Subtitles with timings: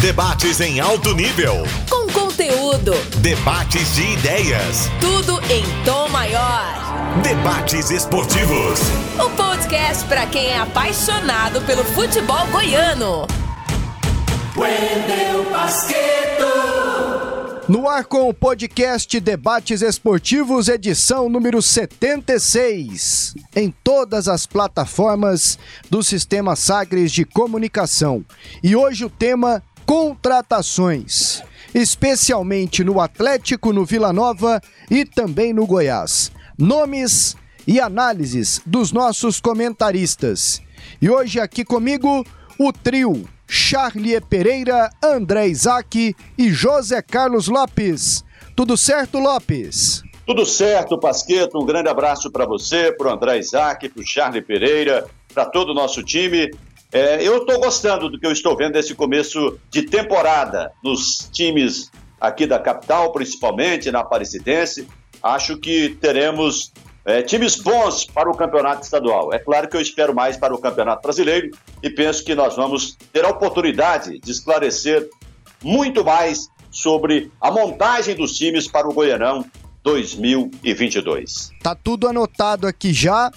[0.00, 1.62] Debates em alto nível.
[1.88, 2.92] Com conteúdo.
[3.22, 4.90] Debates de ideias.
[5.00, 7.22] Tudo em tom maior.
[7.22, 8.78] Debates esportivos.
[9.18, 13.26] O podcast para quem é apaixonado pelo futebol goiano.
[14.54, 16.44] Wendel Basqueto.
[17.66, 25.58] No ar com o podcast Debates Esportivos, edição número 76, em todas as plataformas
[25.90, 28.22] do Sistema Sagres de Comunicação.
[28.62, 36.32] E hoje o tema contratações, especialmente no Atlético, no Vila Nova e também no Goiás.
[36.58, 37.36] Nomes
[37.66, 40.60] e análises dos nossos comentaristas.
[41.00, 42.26] E hoje aqui comigo
[42.58, 48.24] o trio Charlie Pereira, André Isaac e José Carlos Lopes.
[48.56, 50.02] Tudo certo, Lopes?
[50.26, 51.58] Tudo certo, Pasqueto.
[51.62, 55.70] Um grande abraço para você, para o André Isaac, para o Charlie Pereira, para todo
[55.70, 56.50] o nosso time.
[56.92, 61.90] É, eu estou gostando do que eu estou vendo desse começo de temporada nos times
[62.20, 64.86] aqui da capital, principalmente na Aparecidense.
[65.22, 66.72] Acho que teremos
[67.04, 69.32] é, times bons para o campeonato estadual.
[69.32, 71.50] É claro que eu espero mais para o campeonato brasileiro
[71.82, 75.08] e penso que nós vamos ter a oportunidade de esclarecer
[75.62, 79.44] muito mais sobre a montagem dos times para o Goianão
[79.82, 81.50] 2022.
[81.62, 83.30] Tá tudo anotado aqui já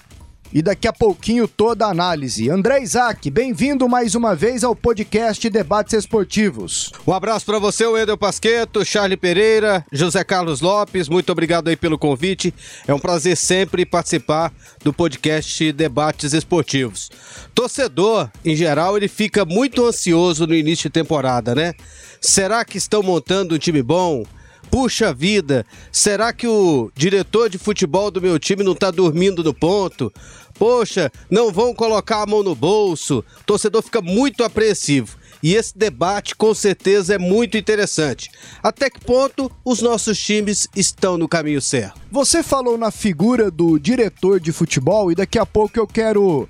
[0.53, 2.49] e daqui a pouquinho toda a análise.
[2.49, 6.91] André Isaac, bem-vindo mais uma vez ao podcast Debates Esportivos.
[7.05, 11.97] Um abraço para você, Wendel Pasqueto, Charlie Pereira, José Carlos Lopes, muito obrigado aí pelo
[11.97, 12.53] convite.
[12.87, 14.51] É um prazer sempre participar
[14.83, 17.11] do podcast Debates Esportivos.
[17.53, 21.73] Torcedor, em geral, ele fica muito ansioso no início de temporada, né?
[22.19, 24.25] Será que estão montando um time bom?
[24.69, 29.53] Puxa vida, será que o diretor de futebol do meu time não tá dormindo no
[29.53, 30.11] ponto?
[30.59, 33.23] Poxa, não vão colocar a mão no bolso.
[33.41, 35.17] O torcedor fica muito apreensivo.
[35.41, 38.29] E esse debate com certeza é muito interessante.
[38.61, 41.99] Até que ponto os nossos times estão no caminho certo?
[42.11, 46.47] Você falou na figura do diretor de futebol e daqui a pouco eu quero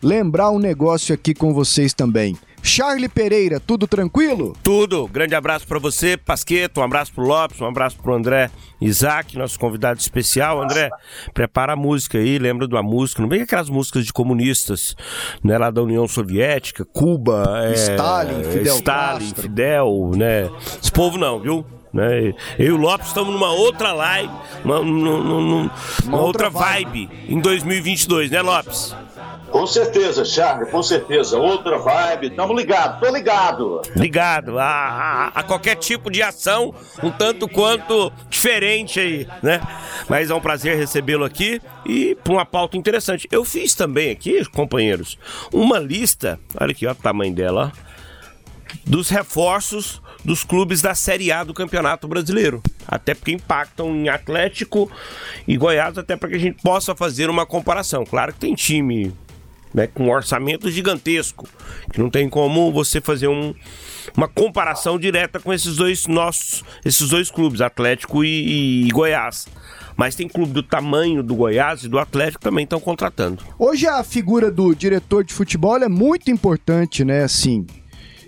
[0.00, 2.36] lembrar um negócio aqui com vocês também.
[2.64, 4.56] Charlie Pereira, tudo tranquilo?
[4.62, 5.06] Tudo.
[5.06, 6.80] Grande abraço para você, Pasqueto.
[6.80, 10.62] Um abraço pro Lopes, um abraço pro André Isaac, nosso convidado especial.
[10.62, 10.88] André,
[11.34, 14.96] prepara a música aí, lembra de uma música, não vem aquelas músicas de comunistas,
[15.42, 19.42] né, lá da União Soviética, Cuba, é, Stalin, Fidel Stalin, Castro.
[19.42, 20.50] Fidel, né?
[20.82, 21.66] Esse povo não, viu?
[21.94, 22.34] Né?
[22.58, 24.32] Eu e o Lopes estamos numa outra live,
[24.64, 25.70] uma, numa, numa-
[26.04, 28.94] uma outra vibe em 2022, né, Lopes?
[29.48, 31.38] Com certeza, Charlie, com certeza.
[31.38, 32.30] Outra vibe.
[32.30, 33.82] Tamo ligado, tô ligado.
[33.94, 39.60] ligado a, a- a qualquer tipo de ação, um tanto quanto diferente aí, né?
[40.08, 43.28] Mas é um prazer recebê-lo aqui e para uma pauta interessante.
[43.30, 45.16] Eu fiz também aqui, companheiros,
[45.52, 47.84] uma lista, olha aqui, ó, o tamanho dela, ó,
[48.84, 52.62] dos reforços dos clubes da Série A do Campeonato Brasileiro.
[52.86, 54.90] Até porque impactam em Atlético
[55.46, 58.04] e Goiás, até para que a gente possa fazer uma comparação.
[58.04, 59.12] Claro que tem time
[59.72, 61.48] né, com um orçamento gigantesco,
[61.92, 63.52] que não tem como você fazer um-
[64.16, 69.48] uma comparação direta com esses dois nossos, esses dois clubes, Atlético e, e Goiás.
[69.96, 73.42] Mas tem clube do tamanho do Goiás e do Atlético também estão contratando.
[73.58, 77.24] Hoje a figura do diretor de futebol é muito importante, né?
[77.24, 77.66] Assim.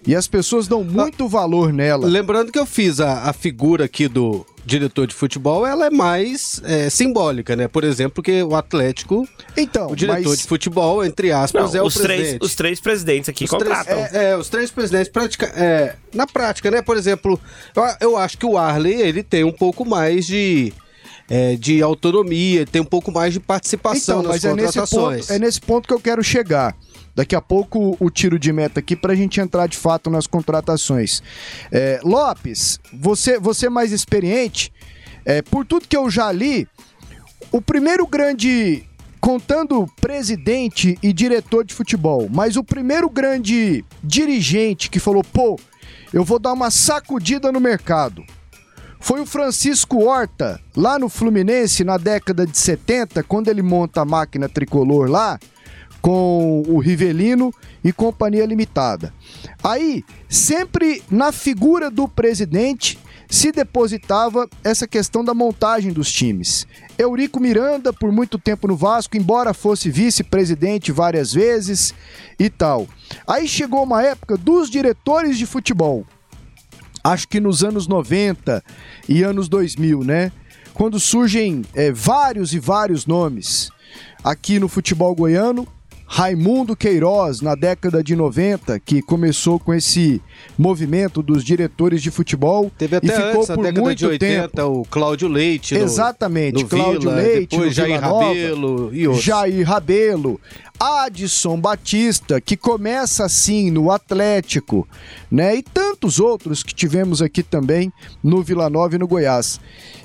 [0.07, 2.07] E as pessoas dão muito valor nela.
[2.07, 6.61] Lembrando que eu fiz a, a figura aqui do diretor de futebol, ela é mais
[6.65, 7.69] é, simbólica, né?
[7.69, 11.83] Por exemplo, que o Atlético, Então, o diretor mas de futebol, entre aspas, Não, é
[11.83, 12.45] o os, três, presidente.
[12.45, 13.97] os três presidentes aqui Os três, contratam.
[13.97, 16.83] é, é, os três presidentes, pratica, é, na prática, né?
[16.83, 17.39] Por exemplo,
[17.75, 20.73] eu, eu acho que o Arley, ele tem um pouco mais de,
[21.29, 25.27] é, de autonomia, tem um pouco mais de participação então, nas mas é nesse, contratações.
[25.27, 26.77] ponto, é nesse ponto que eu quero chegar.
[27.15, 30.27] Daqui a pouco o tiro de meta aqui para a gente entrar de fato nas
[30.27, 31.23] contratações.
[31.73, 34.71] É, Lopes, você, você mais experiente,
[35.25, 36.69] é, por tudo que eu já li,
[37.51, 38.85] o primeiro grande,
[39.19, 45.59] contando presidente e diretor de futebol, mas o primeiro grande dirigente que falou, pô,
[46.13, 48.23] eu vou dar uma sacudida no mercado.
[49.01, 54.05] Foi o Francisco Horta, lá no Fluminense, na década de 70, quando ele monta a
[54.05, 55.39] máquina tricolor lá,
[56.01, 57.53] com o Rivelino
[57.83, 59.13] e Companhia Limitada.
[59.63, 62.99] Aí, sempre na figura do presidente,
[63.29, 66.67] se depositava essa questão da montagem dos times.
[66.97, 71.93] Eurico Miranda, por muito tempo no Vasco, embora fosse vice-presidente várias vezes
[72.39, 72.87] e tal.
[73.27, 76.07] Aí chegou uma época dos diretores de futebol.
[77.07, 78.65] Acho que nos anos 90
[79.09, 80.33] e anos 2000, né?
[80.75, 83.71] Quando surgem é, vários e vários nomes
[84.25, 85.69] aqui no futebol goiano,
[86.09, 90.23] Raimundo Queiroz, na década de 90, que começou com esse
[90.57, 92.71] movimento dos diretores de futebol.
[92.79, 94.81] Teve até e ficou antes, por década muito de 80, tempo.
[94.81, 95.75] o Cláudio Leite.
[95.75, 99.25] no- Exatamente, no Cláudio Vila, Leite, depois Jair Nova, Rabelo e outros.
[99.25, 100.41] Jair Rabelo,
[100.79, 104.87] Adson Batista, que começa assim no Atlético,
[105.31, 105.57] né?
[105.57, 107.93] E tantos outros que tivemos aqui também
[108.23, 109.59] no Vila Nova e no Goiás.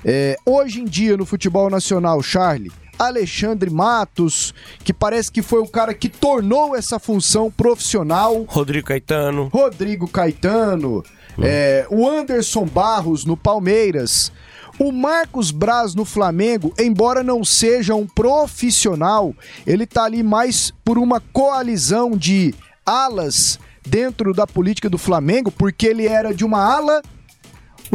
[0.04, 2.72] É, hoje em dia no futebol nacional, Charlie,
[3.02, 4.54] Alexandre Matos,
[4.84, 8.46] que parece que foi o cara que tornou essa função profissional.
[8.48, 9.50] Rodrigo Caetano.
[9.52, 11.04] Rodrigo Caetano,
[11.42, 14.32] é, o Anderson Barros no Palmeiras,
[14.78, 19.34] o Marcos Braz no Flamengo, embora não seja um profissional,
[19.66, 22.54] ele tá ali mais por uma coalizão de
[22.86, 27.02] alas dentro da política do Flamengo, porque ele era de uma ala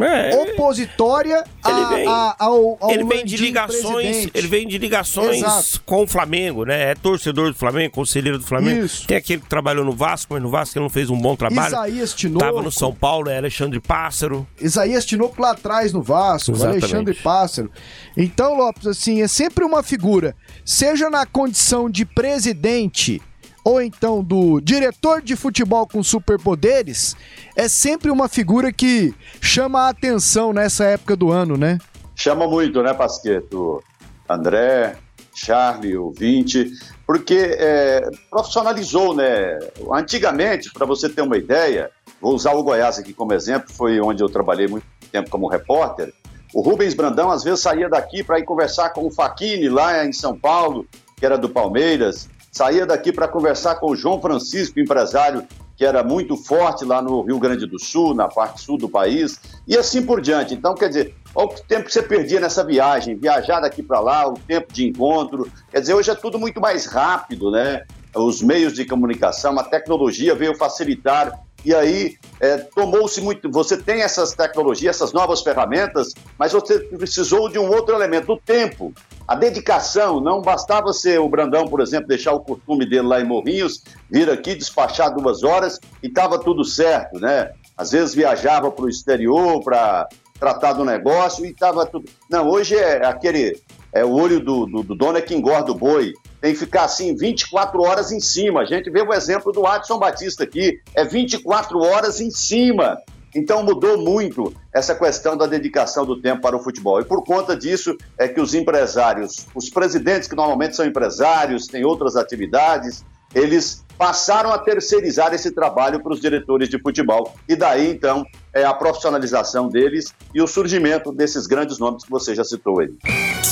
[0.02, 4.30] É, opositória a- ele vem- a- ao, ao ele vem de ligações, presidente.
[4.34, 5.82] ele vem de ligações Exato.
[5.86, 6.90] com o Flamengo, né?
[6.90, 8.84] É torcedor do Flamengo, conselheiro do Flamengo.
[8.84, 9.06] Isso.
[9.06, 11.68] Tem aquele que trabalhou no Vasco, mas no Vasco ele não fez um bom trabalho.
[11.68, 12.44] Isaías Tinoco.
[12.44, 14.46] Tava no São Paulo, é Alexandre Pássaro.
[14.60, 16.84] Isaías Tinoco lá atrás no Vasco, Exatamente.
[16.84, 17.70] Alexandre Pássaro.
[18.16, 20.34] Então, Lopes, assim, é sempre uma figura,
[20.64, 23.20] seja na condição de presidente
[23.66, 27.16] ou então do diretor de futebol com superpoderes,
[27.56, 31.78] é sempre uma figura que chama a atenção nessa época do ano, né?
[32.14, 33.82] Chama muito, né, Pasqueto?
[34.28, 34.94] André,
[35.34, 36.70] Charlie, ouvinte,
[37.04, 39.58] porque é, profissionalizou, né?
[39.92, 41.90] Antigamente, para você ter uma ideia,
[42.20, 46.14] vou usar o Goiás aqui como exemplo, foi onde eu trabalhei muito tempo como repórter.
[46.54, 50.12] O Rubens Brandão às vezes saía daqui para ir conversar com o Faquini lá em
[50.12, 50.86] São Paulo,
[51.16, 56.02] que era do Palmeiras, saía daqui para conversar com o João Francisco, empresário que era
[56.02, 59.38] muito forte lá no Rio Grande do Sul, na parte sul do país,
[59.68, 60.54] e assim por diante.
[60.54, 64.26] Então, quer dizer, olha o tempo que você perdia nessa viagem, viajar daqui para lá,
[64.26, 65.50] o tempo de encontro.
[65.70, 67.84] Quer dizer, hoje é tudo muito mais rápido, né?
[68.14, 71.38] Os meios de comunicação, a tecnologia veio facilitar.
[71.62, 73.50] E aí, é, tomou-se muito.
[73.50, 78.38] Você tem essas tecnologias, essas novas ferramentas, mas você precisou de um outro elemento, o
[78.38, 78.94] tempo.
[79.26, 83.24] A dedicação, não bastava ser o Brandão, por exemplo, deixar o costume dele lá em
[83.24, 87.50] Morrinhos, vir aqui, despachar duas horas e estava tudo certo, né?
[87.76, 90.08] Às vezes viajava para o exterior para
[90.38, 92.08] tratar do negócio e estava tudo.
[92.30, 93.60] Não, hoje é aquele.
[93.92, 96.12] É o olho do, do, do dono é que engorda o boi.
[96.40, 98.60] Tem que ficar assim 24 horas em cima.
[98.60, 100.80] A gente vê o exemplo do Adson Batista aqui.
[100.94, 102.98] É 24 horas em cima.
[103.36, 107.00] Então mudou muito essa questão da dedicação do tempo para o futebol.
[107.00, 111.84] E por conta disso é que os empresários, os presidentes que normalmente são empresários, têm
[111.84, 113.04] outras atividades,
[113.34, 117.34] eles passaram a terceirizar esse trabalho para os diretores de futebol.
[117.46, 118.24] E daí, então,
[118.54, 122.88] é a profissionalização deles e o surgimento desses grandes nomes que você já citou aí.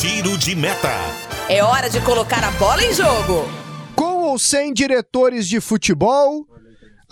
[0.01, 0.89] Tiro de meta.
[1.49, 3.47] É hora de colocar a bola em jogo.
[3.95, 6.47] Com ou sem diretores de futebol,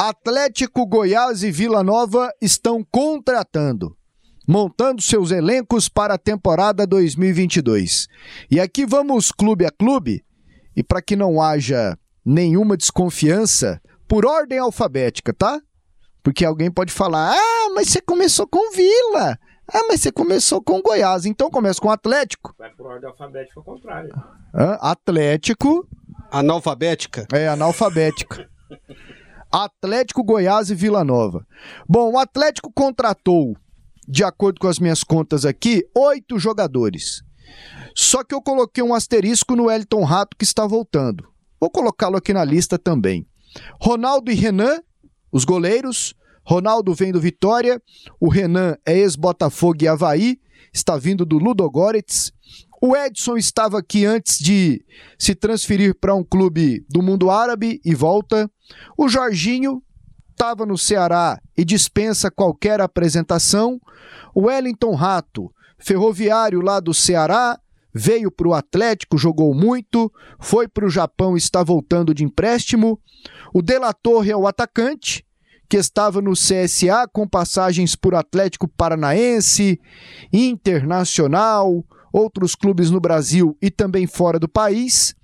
[0.08, 3.96] Atlético, Goiás e Vila Nova estão contratando,
[4.48, 8.08] montando seus elencos para a temporada 2022.
[8.50, 10.24] E aqui vamos clube a clube,
[10.74, 15.60] e para que não haja nenhuma desconfiança, por ordem alfabética, tá?
[16.20, 19.38] Porque alguém pode falar: ah, mas você começou com Vila.
[19.72, 21.26] Ah, mas você começou com Goiás.
[21.26, 22.52] Então começa com Atlético.
[22.58, 24.10] Vai por ordem alfabética ao contrário.
[24.52, 24.78] Hã?
[24.80, 25.88] Atlético.
[26.32, 27.24] Analfabética?
[27.32, 28.50] É, analfabética.
[29.52, 31.46] Atlético, Goiás e Vila Nova.
[31.86, 33.54] Bom, o Atlético contratou,
[34.08, 37.22] de acordo com as minhas contas aqui, oito jogadores.
[37.94, 41.28] Só que eu coloquei um asterisco no Elton Rato que está voltando.
[41.60, 43.26] Vou colocá-lo aqui na lista também.
[43.80, 44.80] Ronaldo e Renan,
[45.30, 46.14] os goleiros.
[46.44, 47.80] Ronaldo vem do Vitória.
[48.18, 50.38] O Renan é ex-Botafogo e Havaí.
[50.72, 52.32] Está vindo do Ludogorets.
[52.84, 54.84] O Edson estava aqui antes de
[55.16, 58.50] se transferir para um clube do mundo árabe e volta.
[58.98, 59.80] O Jorginho
[60.32, 63.80] estava no Ceará e dispensa qualquer apresentação.
[64.34, 65.48] O Wellington Rato,
[65.78, 67.56] ferroviário lá do Ceará,
[67.94, 72.98] veio para o Atlético, jogou muito, foi para o Japão e está voltando de empréstimo.
[73.54, 75.24] O De La Torre é o atacante,
[75.68, 79.80] que estava no CSA com passagens por Atlético Paranaense,
[80.32, 85.14] Internacional, outros clubes no Brasil e também fora do país.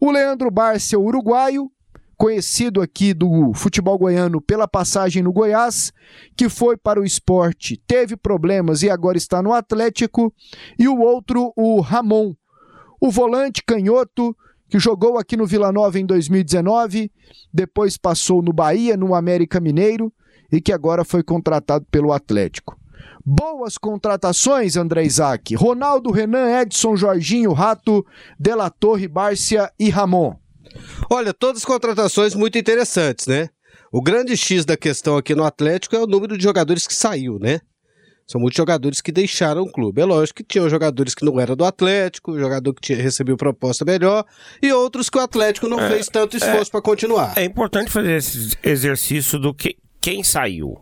[0.00, 1.70] O Leandro Barcia, o uruguaio,
[2.16, 5.92] conhecido aqui do futebol goiano pela passagem no Goiás,
[6.36, 10.32] que foi para o esporte, teve problemas e agora está no Atlético.
[10.78, 12.34] E o outro, o Ramon,
[13.00, 14.36] o volante canhoto,
[14.68, 17.10] que jogou aqui no Vila Nova em 2019,
[17.52, 20.12] depois passou no Bahia, no América Mineiro
[20.50, 22.78] e que agora foi contratado pelo Atlético.
[23.24, 25.54] Boas contratações, André Isaac.
[25.54, 28.04] Ronaldo, Renan, Edson, Jorginho, Rato,
[28.38, 30.36] Dela Torre, Bárcia e Ramon.
[31.10, 33.48] Olha, todas as contratações muito interessantes, né?
[33.90, 37.38] O grande X da questão aqui no Atlético é o número de jogadores que saiu,
[37.38, 37.60] né?
[38.26, 40.00] São muitos jogadores que deixaram o clube.
[40.00, 43.84] É lógico que tinham jogadores que não eram do Atlético, jogador que tinha, recebeu proposta
[43.84, 44.24] melhor,
[44.62, 47.34] e outros que o Atlético não é, fez tanto esforço é, para continuar.
[47.36, 50.78] É importante fazer esse exercício do que quem saiu.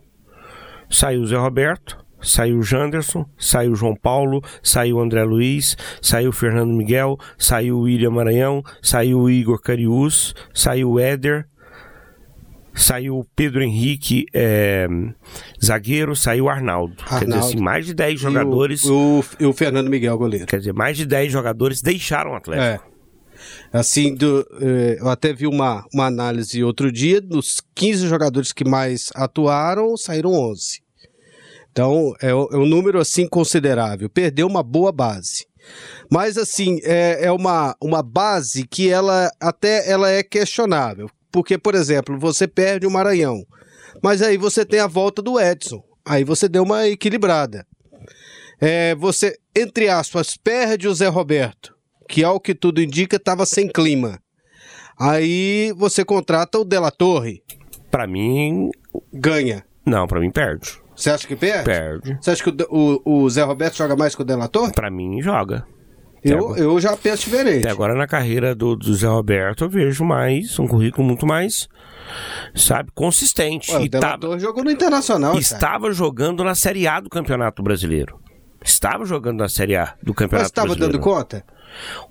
[0.89, 5.77] Saiu o Zé Roberto, saiu o Janderson, saiu o João Paulo, saiu o André Luiz,
[6.01, 11.47] saiu o Fernando Miguel, saiu o William Maranhão, saiu o Igor Carius, saiu o Éder,
[12.73, 14.87] saiu o Pedro Henrique, é,
[15.63, 16.95] zagueiro, saiu o Arnaldo.
[17.05, 17.19] Arnaldo.
[17.19, 18.83] Quer dizer, assim, mais de 10 jogadores.
[18.83, 20.45] E o, o, o, Fernando Miguel, goleiro.
[20.45, 22.89] Quer dizer, mais de 10 jogadores deixaram o Atlético.
[22.89, 22.93] É.
[23.71, 28.63] Assim, do, é, eu até vi uma, uma análise outro dia, dos 15 jogadores que
[28.63, 30.82] mais atuaram, saíram 11.
[31.73, 34.07] Então, é, é um número assim considerável.
[34.07, 35.47] Perdeu uma boa base.
[36.09, 41.09] Mas assim, é, é uma, uma base que ela até ela é questionável.
[41.31, 43.43] Porque, por exemplo, você perde o Maranhão,
[44.03, 45.83] mas aí você tem a volta do Edson.
[46.05, 47.65] Aí você deu uma equilibrada.
[48.61, 51.73] É, você, entre aspas, perde o Zé Roberto,
[52.07, 54.19] que ao que tudo indica estava sem clima.
[54.99, 57.41] Aí você contrata o Della Torre.
[57.89, 58.69] Para mim.
[59.11, 59.65] Ganha.
[59.83, 60.82] Não, para mim perde.
[61.03, 61.65] Você acha que perde?
[61.65, 62.17] Perde.
[62.21, 64.71] Você acha que o, o, o Zé Roberto joga mais que o Della Torre?
[64.71, 65.67] Para mim, joga.
[66.23, 67.65] Eu, eu já penso diferente.
[67.65, 71.67] Até agora na carreira do, do Zé Roberto eu vejo mais, um currículo muito mais,
[72.55, 73.69] sabe, consistente.
[73.73, 75.37] Ué, o tava, jogou no Internacional.
[75.37, 75.93] Estava cara.
[75.93, 78.17] jogando na Série A do Campeonato Brasileiro.
[78.63, 81.43] Estava jogando na Série A do Campeonato Mas estava dando conta?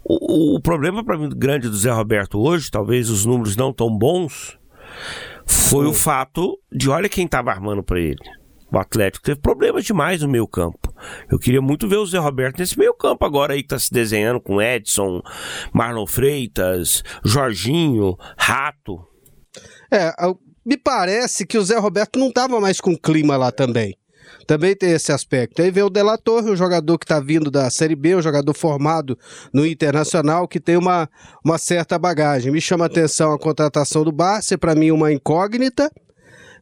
[0.04, 3.72] O, o, o problema para mim grande do Zé Roberto hoje, talvez os números não
[3.72, 4.58] tão bons,
[5.46, 8.41] foi o fato de olha quem estava armando para ele.
[8.72, 10.94] O Atlético teve problemas demais no meio campo.
[11.30, 13.92] Eu queria muito ver o Zé Roberto nesse meio campo agora aí que tá se
[13.92, 15.20] desenhando com Edson,
[15.74, 19.06] Marlon Freitas, Jorginho, Rato.
[19.92, 20.10] É,
[20.64, 23.94] me parece que o Zé Roberto não tava mais com clima lá também.
[24.46, 25.60] Também tem esse aspecto.
[25.60, 29.18] Aí vem o Delator, o jogador que está vindo da Série B, um jogador formado
[29.52, 31.08] no Internacional, que tem uma,
[31.44, 32.50] uma certa bagagem.
[32.50, 35.90] Me chama a atenção a contratação do Barça, para mim uma incógnita,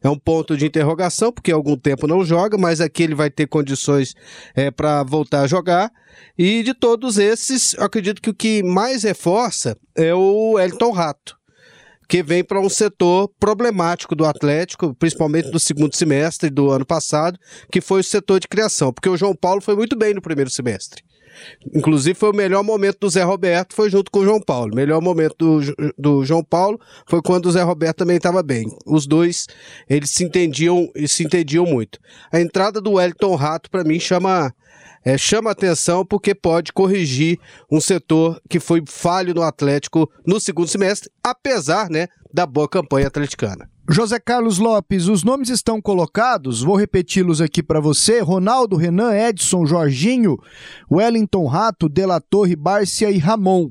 [0.03, 3.29] é um ponto de interrogação, porque há algum tempo não joga, mas aqui ele vai
[3.29, 4.15] ter condições
[4.55, 5.91] é, para voltar a jogar.
[6.37, 11.39] E de todos esses, acredito que o que mais reforça é o Elton Rato
[12.11, 17.39] que vem para um setor problemático do Atlético, principalmente no segundo semestre do ano passado,
[17.71, 20.49] que foi o setor de criação, porque o João Paulo foi muito bem no primeiro
[20.49, 21.01] semestre.
[21.73, 24.75] Inclusive, foi o melhor momento do Zé Roberto, foi junto com o João Paulo.
[24.75, 28.65] Melhor momento do, do João Paulo foi quando o Zé Roberto também estava bem.
[28.85, 29.47] Os dois,
[29.89, 31.99] eles se entendiam e se entendiam muito.
[32.31, 34.53] A entrada do Wellington Rato, para mim, chama
[35.03, 37.39] é, chama atenção porque pode corrigir
[37.71, 43.07] um setor que foi falho no Atlético no segundo semestre, apesar né, da boa campanha
[43.07, 43.69] atleticana.
[43.91, 49.65] José Carlos Lopes, os nomes estão colocados, vou repeti-los aqui para você: Ronaldo, Renan, Edson,
[49.65, 50.37] Jorginho,
[50.89, 53.69] Wellington Rato, Dela Torre, Bárcia e Ramon.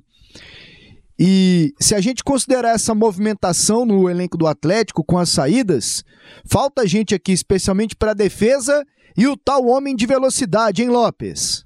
[1.19, 6.05] E se a gente considerar essa movimentação no elenco do Atlético com as saídas,
[6.45, 8.85] falta gente aqui, especialmente para a defesa
[9.17, 11.65] e o tal homem de velocidade, hein, Lopes?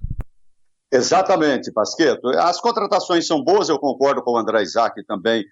[0.93, 2.29] Exatamente, Pasqueto.
[2.39, 5.45] As contratações são boas, eu concordo com o André Isaac também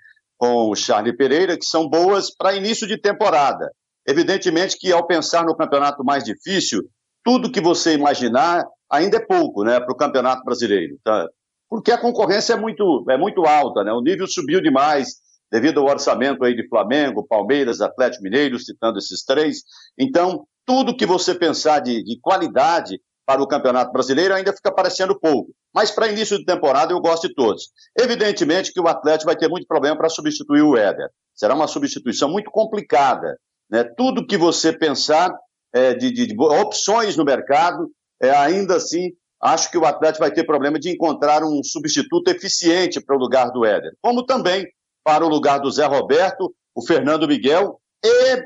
[0.42, 3.70] com o Charlie Pereira, que são boas para início de temporada.
[4.04, 6.82] Evidentemente que ao pensar no campeonato mais difícil,
[7.22, 10.98] tudo que você imaginar ainda é pouco né, para o campeonato brasileiro.
[11.04, 11.28] Tá?
[11.70, 13.92] Porque a concorrência é muito, é muito alta, né?
[13.92, 15.10] o nível subiu demais
[15.48, 19.58] devido ao orçamento aí de Flamengo, Palmeiras, Atlético Mineiro, citando esses três.
[19.96, 25.18] Então, tudo que você pensar de, de qualidade para o Campeonato Brasileiro ainda fica parecendo
[25.18, 25.52] pouco.
[25.74, 27.70] Mas para início de temporada eu gosto de todos.
[27.98, 31.08] Evidentemente que o Atlético vai ter muito problema para substituir o Éder.
[31.34, 33.38] Será uma substituição muito complicada.
[33.70, 33.84] Né?
[33.96, 35.32] Tudo que você pensar
[35.72, 39.10] é, de, de, de, opções no mercado, é, ainda assim,
[39.40, 43.50] acho que o Atlético vai ter problema de encontrar um substituto eficiente para o lugar
[43.50, 43.92] do Éder.
[44.02, 44.66] Como também
[45.02, 48.42] para o lugar do Zé Roberto, o Fernando Miguel, e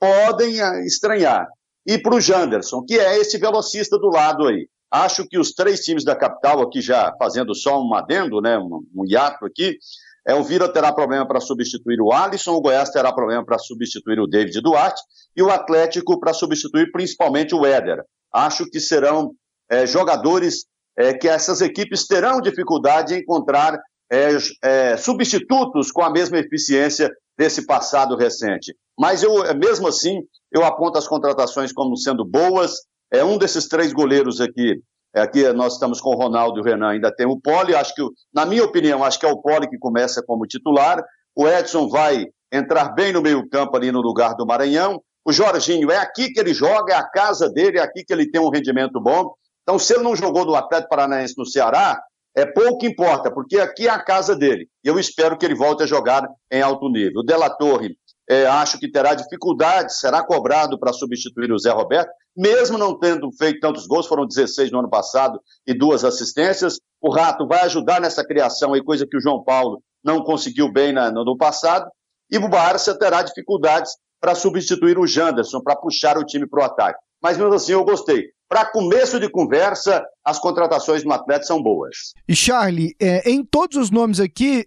[0.00, 1.46] podem ah, estranhar
[1.86, 4.68] e para o Janderson, que é esse velocista do lado aí.
[4.90, 8.84] Acho que os três times da capital, aqui já fazendo só um adendo, né, um,
[8.94, 9.78] um hiato aqui,
[10.26, 14.20] é, o Vila terá problema para substituir o Alisson, o Goiás terá problema para substituir
[14.20, 15.02] o David Duarte
[15.36, 18.04] e o Atlético para substituir principalmente o Éder.
[18.32, 19.32] Acho que serão
[19.68, 24.28] é, jogadores é, que essas equipes terão dificuldade em encontrar é,
[24.62, 28.76] é substitutos com a mesma eficiência desse passado recente.
[28.98, 30.20] Mas eu, mesmo assim,
[30.50, 32.76] eu aponto as contratações como sendo boas.
[33.12, 34.80] É um desses três goleiros aqui
[35.14, 37.74] Aqui nós estamos com o Ronaldo e o Renan, ainda tem o Poli.
[37.74, 41.02] Acho que, na minha opinião, acho que é o Poli que começa como titular.
[41.36, 45.02] O Edson vai entrar bem no meio-campo ali no lugar do Maranhão.
[45.24, 48.30] O Jorginho, é aqui que ele joga, é a casa dele, é aqui que ele
[48.30, 49.34] tem um rendimento bom.
[49.62, 52.00] Então, se ele não jogou do Atlético Paranaense no Ceará,
[52.34, 54.66] é pouco importa, porque aqui é a casa dele.
[54.82, 57.20] Eu espero que ele volte a jogar em alto nível.
[57.20, 57.94] O Della Torre,
[58.32, 63.30] é, acho que terá dificuldade, será cobrado para substituir o Zé Roberto, mesmo não tendo
[63.32, 66.78] feito tantos gols, foram 16 no ano passado e duas assistências.
[67.00, 70.92] O Rato vai ajudar nessa criação aí, coisa que o João Paulo não conseguiu bem
[70.94, 71.90] na, no, no passado.
[72.30, 76.64] E o Barça terá dificuldades para substituir o Janderson, para puxar o time para o
[76.64, 76.98] ataque.
[77.22, 78.28] Mas mesmo assim eu gostei.
[78.48, 82.14] Para começo de conversa, as contratações no Atlético são boas.
[82.26, 84.66] E Charlie, é, em todos os nomes aqui,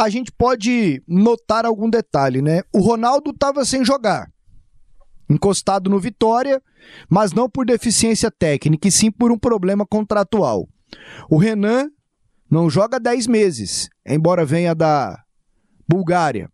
[0.00, 2.62] a gente pode notar algum detalhe, né?
[2.72, 4.32] O Ronaldo estava sem jogar,
[5.28, 6.62] encostado no Vitória,
[7.06, 10.66] mas não por deficiência técnica, e sim por um problema contratual.
[11.28, 11.90] O Renan
[12.50, 15.22] não joga 10 meses, embora venha da
[15.86, 16.50] Bulgária.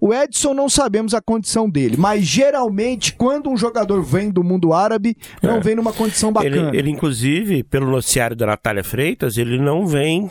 [0.00, 4.72] O Edson não sabemos a condição dele, mas geralmente quando um jogador vem do mundo
[4.72, 5.60] árabe, não é.
[5.60, 6.68] vem numa condição bacana.
[6.68, 10.30] Ele, ele, inclusive, pelo noticiário da Natália Freitas, ele não vem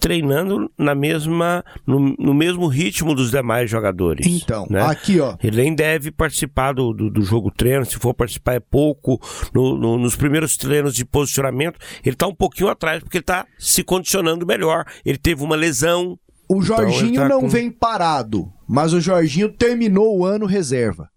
[0.00, 4.26] treinando na mesma, no, no mesmo ritmo dos demais jogadores.
[4.26, 4.82] Então, né?
[4.82, 5.36] aqui ó.
[5.42, 9.20] Ele nem deve participar do, do, do jogo treino, se for participar é pouco.
[9.54, 13.46] No, no, nos primeiros treinos de posicionamento, ele está um pouquinho atrás, porque ele está
[13.58, 14.84] se condicionando melhor.
[15.04, 16.18] Ele teve uma lesão,
[16.48, 17.48] o então, Jorginho então, tá não com...
[17.48, 21.10] vem parado, mas o Jorginho terminou o ano reserva.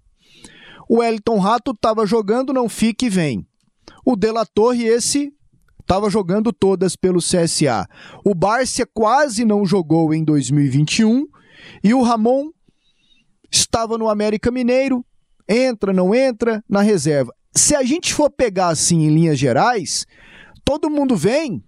[0.90, 3.48] O Wellington Rato estava jogando, não fica e vem.
[4.06, 5.34] O Dela Torre, esse,
[5.80, 7.88] estava jogando todas pelo CSA.
[8.26, 11.26] O Bárcia quase não jogou em 2021
[11.82, 12.50] e o Ramon
[13.50, 15.06] estava no América Mineiro,
[15.48, 17.34] entra, não entra, na reserva.
[17.56, 20.06] Se a gente for pegar assim em linhas gerais,
[20.66, 21.64] todo mundo vem.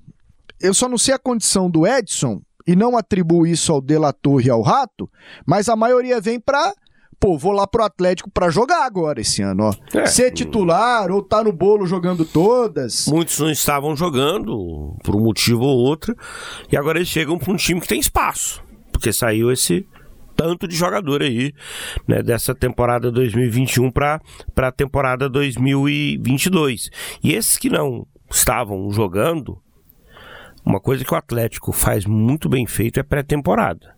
[0.60, 4.50] Eu só não sei a condição do Edson, e não atribuo isso ao Delator e
[4.50, 5.09] ao Rato,
[5.45, 6.74] mas a maioria vem para
[7.19, 9.97] pô, vou lá pro Atlético para jogar agora esse ano, ó.
[9.97, 10.05] É.
[10.05, 13.07] Ser titular ou tá no bolo jogando todas.
[13.07, 16.15] Muitos não estavam jogando por um motivo ou outro,
[16.72, 18.61] e agora eles chegam para um time que tem espaço,
[18.92, 19.87] porque saiu esse
[20.35, 21.51] tanto de jogador aí,
[22.07, 24.22] né, dessa temporada 2021 para
[24.55, 26.92] a temporada 2022.
[27.24, 29.59] E esses que não estavam jogando,
[30.68, 33.96] uma coisa que o Atlético faz muito bem feito é pré-temporada.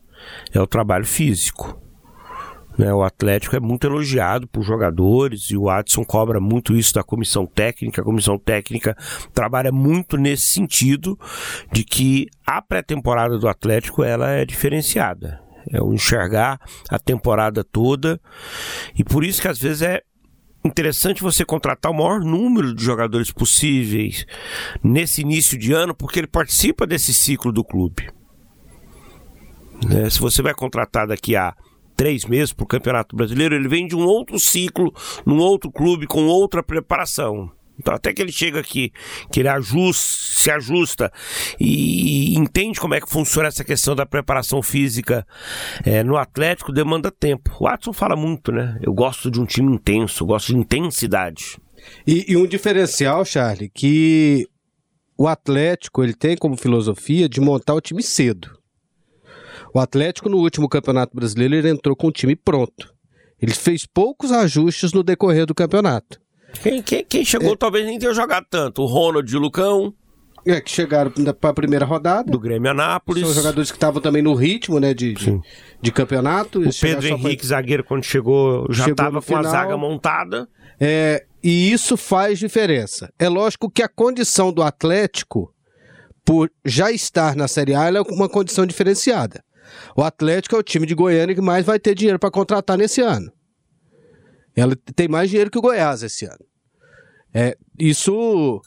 [0.53, 1.81] É o trabalho físico.
[2.77, 2.93] Né?
[2.93, 7.47] O Atlético é muito elogiado por jogadores e o Adson cobra muito isso da comissão
[7.47, 8.01] técnica.
[8.01, 8.95] A comissão técnica
[9.33, 11.19] trabalha muito nesse sentido
[11.71, 15.41] de que a pré-temporada do Atlético ela é diferenciada.
[15.71, 18.21] É o enxergar a temporada toda
[18.95, 20.03] e por isso que às vezes é
[20.63, 24.25] interessante você contratar o maior número de jogadores possíveis
[24.83, 28.09] nesse início de ano, porque ele participa desse ciclo do clube.
[29.87, 30.09] Né?
[30.09, 31.55] Se você vai contratar daqui a
[31.95, 34.93] três meses para o Campeonato Brasileiro, ele vem de um outro ciclo,
[35.25, 37.51] num outro clube, com outra preparação.
[37.79, 38.91] Então, até que ele chega aqui,
[39.31, 41.11] que ele ajusta, se ajusta
[41.59, 45.25] e entende como é que funciona essa questão da preparação física
[45.85, 47.55] é, no Atlético, demanda tempo.
[47.59, 48.77] O Watson fala muito, né?
[48.81, 51.57] Eu gosto de um time intenso, gosto de intensidade.
[52.05, 54.45] E, e um diferencial, Charlie, que
[55.17, 58.57] o Atlético ele tem como filosofia de montar o time cedo.
[59.73, 62.93] O Atlético, no último Campeonato Brasileiro, ele entrou com o time pronto.
[63.41, 66.19] Ele fez poucos ajustes no decorrer do campeonato.
[66.61, 67.57] Quem, quem, quem chegou é.
[67.57, 68.81] talvez nem tenha jogado tanto.
[68.81, 69.93] O Ronald e o Lucão.
[70.45, 72.31] É, que chegaram para a primeira rodada.
[72.31, 73.25] Do Grêmio Anápolis.
[73.25, 75.39] São jogadores que estavam também no ritmo, né, de, de,
[75.81, 76.61] de, campeonato.
[76.61, 77.47] O Pedro Henrique, pra...
[77.47, 80.47] zagueiro, quando chegou, já estava com a zaga montada.
[80.79, 83.11] É, e isso faz diferença.
[83.19, 85.53] É lógico que a condição do Atlético,
[86.23, 89.43] por já estar na Série A, é uma condição diferenciada.
[89.95, 93.01] O Atlético é o time de Goiânia que mais vai ter dinheiro para contratar nesse
[93.01, 93.31] ano.
[94.59, 96.45] Ela tem mais dinheiro que o Goiás esse ano.
[97.33, 98.61] É, isso,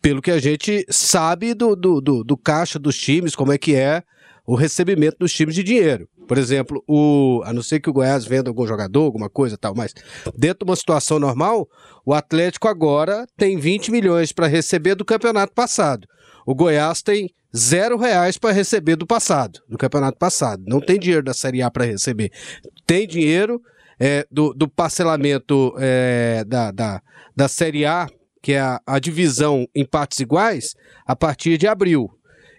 [0.00, 3.74] pelo que a gente sabe do, do, do, do caixa dos times, como é que
[3.74, 4.02] é
[4.46, 6.08] o recebimento dos times de dinheiro.
[6.26, 9.74] Por exemplo, o, a não ser que o Goiás venda algum jogador, alguma coisa tal,
[9.74, 9.94] mas
[10.36, 11.68] dentro de uma situação normal,
[12.04, 16.06] o Atlético agora tem 20 milhões para receber do campeonato passado.
[16.46, 20.62] O Goiás tem zero reais para receber do passado, do campeonato passado.
[20.66, 22.32] Não tem dinheiro da Série A para receber.
[22.86, 23.60] Tem dinheiro
[24.04, 27.00] é, do, do, parcelamento é, da, da,
[27.36, 28.08] da Série A,
[28.42, 30.74] que é a, a, divisão em partes iguais,
[31.06, 32.10] a partir de abril.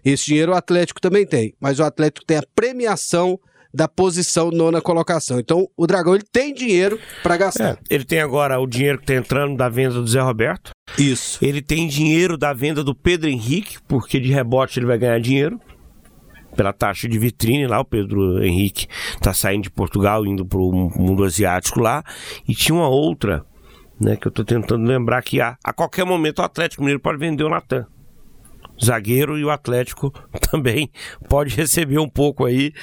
[0.05, 3.37] Esse dinheiro o Atlético também tem, mas o Atlético tem a premiação
[3.73, 5.37] da posição nona colocação.
[5.37, 7.73] Então, o Dragão ele tem dinheiro para gastar.
[7.73, 10.71] É, ele tem agora o dinheiro que está entrando da venda do Zé Roberto.
[10.97, 11.43] Isso.
[11.43, 15.59] Ele tem dinheiro da venda do Pedro Henrique, porque de rebote ele vai ganhar dinheiro
[16.55, 20.91] pela taxa de vitrine lá, o Pedro Henrique está saindo de Portugal, indo para o
[20.95, 22.03] mundo asiático lá,
[22.47, 23.45] e tinha uma outra,
[23.99, 27.17] né, que eu estou tentando lembrar que a, a qualquer momento o Atlético Mineiro pode
[27.17, 27.85] vender o Natan
[28.83, 30.11] zagueiro e o Atlético
[30.51, 30.89] também
[31.27, 32.73] pode receber um pouco aí,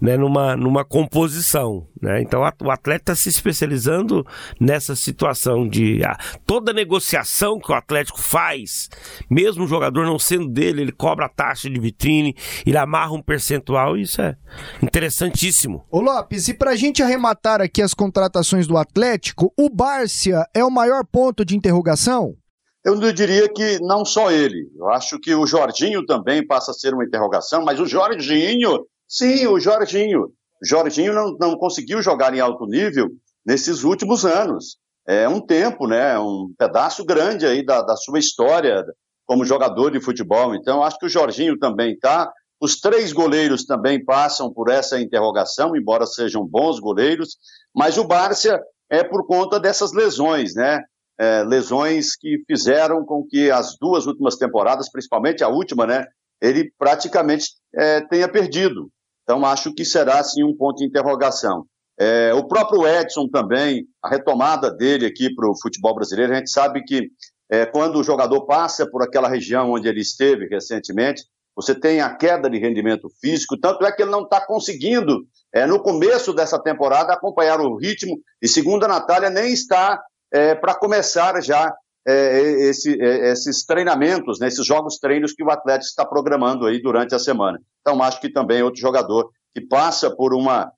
[0.00, 2.20] né, numa, numa composição, né?
[2.22, 4.26] Então o atleta está se especializando
[4.60, 8.88] nessa situação de ah, toda negociação que o Atlético faz,
[9.28, 12.34] mesmo o jogador não sendo dele, ele cobra a taxa de vitrine,
[12.66, 14.36] ele amarra um percentual, isso é
[14.82, 15.84] interessantíssimo.
[15.90, 20.70] Ô Lopes, e pra gente arrematar aqui as contratações do Atlético, o Bárcia é o
[20.70, 22.34] maior ponto de interrogação?
[22.84, 24.70] Eu não diria que não só ele.
[24.76, 29.46] Eu acho que o Jorginho também passa a ser uma interrogação, mas o Jorginho, sim,
[29.46, 30.32] o Jorginho.
[30.62, 33.10] O Jorginho não, não conseguiu jogar em alto nível
[33.44, 34.78] nesses últimos anos.
[35.06, 36.18] É um tempo, né?
[36.18, 38.84] Um pedaço grande aí da, da sua história
[39.26, 40.54] como jogador de futebol.
[40.54, 42.32] Então, acho que o Jorginho também está.
[42.60, 47.36] Os três goleiros também passam por essa interrogação, embora sejam bons goleiros,
[47.74, 50.82] mas o Bárcia é por conta dessas lesões, né?
[51.20, 56.06] É, lesões que fizeram com que as duas últimas temporadas, principalmente a última, né,
[56.40, 58.90] ele praticamente é, tenha perdido.
[59.22, 61.66] Então, acho que será, sim, um ponto de interrogação.
[61.98, 66.50] É, o próprio Edson também, a retomada dele aqui para o futebol brasileiro, a gente
[66.50, 67.08] sabe que
[67.52, 71.22] é, quando o jogador passa por aquela região onde ele esteve recentemente,
[71.54, 75.18] você tem a queda de rendimento físico, tanto é que ele não está conseguindo,
[75.52, 80.00] é, no começo dessa temporada, acompanhar o ritmo, e segundo a Natália, nem está
[80.32, 81.72] é, para começar já
[82.06, 86.80] é, esse, é, esses treinamentos, né, esses jogos treinos que o Atlético está programando aí
[86.80, 87.60] durante a semana.
[87.80, 90.72] Então, acho que também é outro jogador que passa por uma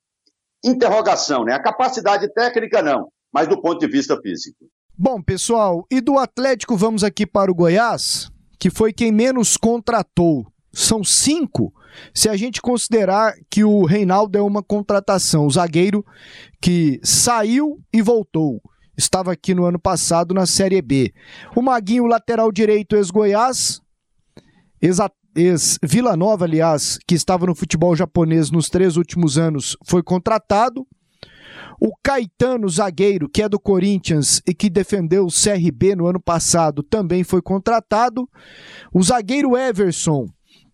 [0.65, 1.53] interrogação, né?
[1.53, 4.65] A capacidade técnica não, mas do ponto de vista físico.
[4.97, 10.47] Bom, pessoal, e do Atlético vamos aqui para o Goiás, que foi quem menos contratou.
[10.73, 11.73] São cinco,
[12.15, 16.05] se a gente considerar que o Reinaldo é uma contratação, o zagueiro
[16.61, 18.63] que saiu e voltou
[19.03, 21.13] estava aqui no ano passado na Série B.
[21.55, 23.81] O Maguinho, lateral direito, ex-Goiás,
[25.35, 30.87] ex-Vila Nova, aliás, que estava no futebol japonês nos três últimos anos, foi contratado.
[31.81, 36.83] O Caetano, zagueiro, que é do Corinthians e que defendeu o CRB no ano passado,
[36.83, 38.29] também foi contratado.
[38.95, 40.27] O zagueiro Everson,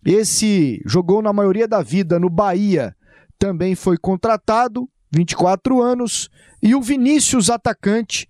[0.05, 2.95] esse jogou na maioria da vida no Bahia,
[3.39, 4.87] também foi contratado.
[5.11, 6.29] 24 anos,
[6.61, 8.27] e o Vinícius, atacante,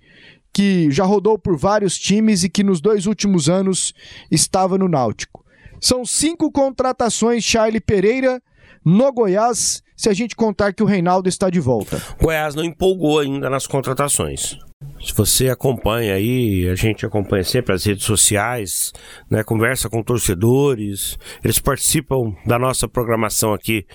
[0.53, 3.93] que já rodou por vários times e que nos dois últimos anos
[4.31, 5.45] estava no Náutico.
[5.81, 8.41] São cinco contratações, Charlie Pereira,
[8.83, 12.01] no Goiás, se a gente contar que o Reinaldo está de volta.
[12.21, 14.57] Goiás não empolgou ainda nas contratações.
[15.01, 18.93] Se você acompanha aí, a gente acompanha sempre as redes sociais,
[19.29, 23.85] né, conversa com torcedores, eles participam da nossa programação aqui,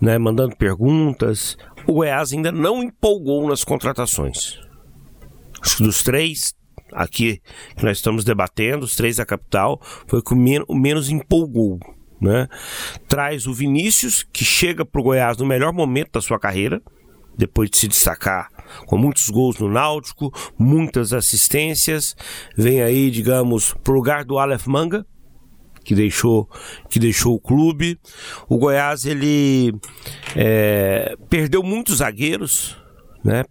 [0.00, 1.56] né, mandando perguntas
[1.88, 4.58] o Goiás ainda não empolgou nas contratações.
[5.60, 6.54] Acho que dos três
[6.92, 7.40] aqui
[7.76, 11.80] que nós estamos debatendo, os três da capital, foi o que o menos empolgou.
[12.20, 12.46] Né?
[13.08, 16.82] Traz o Vinícius, que chega para o Goiás no melhor momento da sua carreira,
[17.36, 18.48] depois de se destacar
[18.86, 22.14] com muitos gols no Náutico, muitas assistências,
[22.54, 25.06] vem aí, digamos, para o lugar do Aleph Manga,
[25.88, 26.46] que deixou,
[26.90, 27.98] que deixou o clube.
[28.46, 29.74] O Goiás ele
[30.36, 32.76] é, perdeu muitos zagueiros,
[33.24, 33.42] né?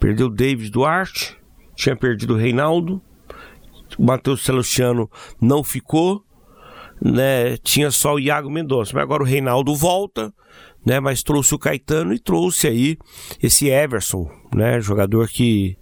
[0.00, 1.38] Perdeu David Duarte,
[1.76, 3.00] tinha perdido o Reinaldo,
[3.96, 5.08] o Matheus Celestiano
[5.40, 6.24] não ficou,
[7.00, 7.56] né?
[7.58, 10.34] Tinha só o Iago Mendonça, mas agora o Reinaldo volta,
[10.84, 11.00] né?
[11.00, 12.98] Mas trouxe o Caetano e trouxe aí
[13.42, 14.80] esse Everson, né?
[14.80, 15.76] Jogador que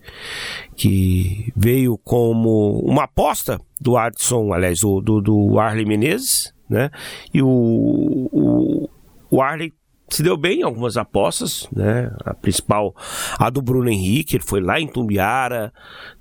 [0.77, 6.91] que veio como uma aposta do Adson, aliás, do, do, do Arley Menezes, né?
[7.33, 8.89] E o, o,
[9.31, 9.73] o Arley
[10.09, 12.11] se deu bem em algumas apostas, né?
[12.25, 12.95] A principal,
[13.39, 15.73] a do Bruno Henrique, ele foi lá em Tumbiara,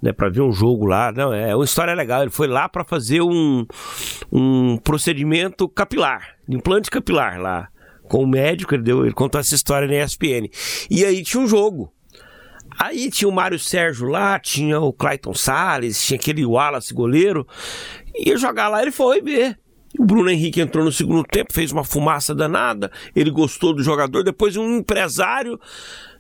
[0.01, 1.11] né, para ver um jogo lá.
[1.13, 2.21] Não, é uma história legal.
[2.21, 3.65] Ele foi lá para fazer um,
[4.29, 7.69] um procedimento capilar, implante capilar lá
[8.07, 10.49] com o médico, ele deu, ele contou essa história na ESPN.
[10.89, 11.91] E aí tinha um jogo.
[12.79, 17.47] Aí tinha o Mário Sérgio lá, tinha o Clayton Salles, tinha aquele Wallace goleiro.
[18.15, 19.57] Ia jogar lá, ele foi ver.
[19.97, 22.91] O Bruno Henrique entrou no segundo tempo, fez uma fumaça danada.
[23.15, 24.23] Ele gostou do jogador.
[24.23, 25.59] Depois, um empresário,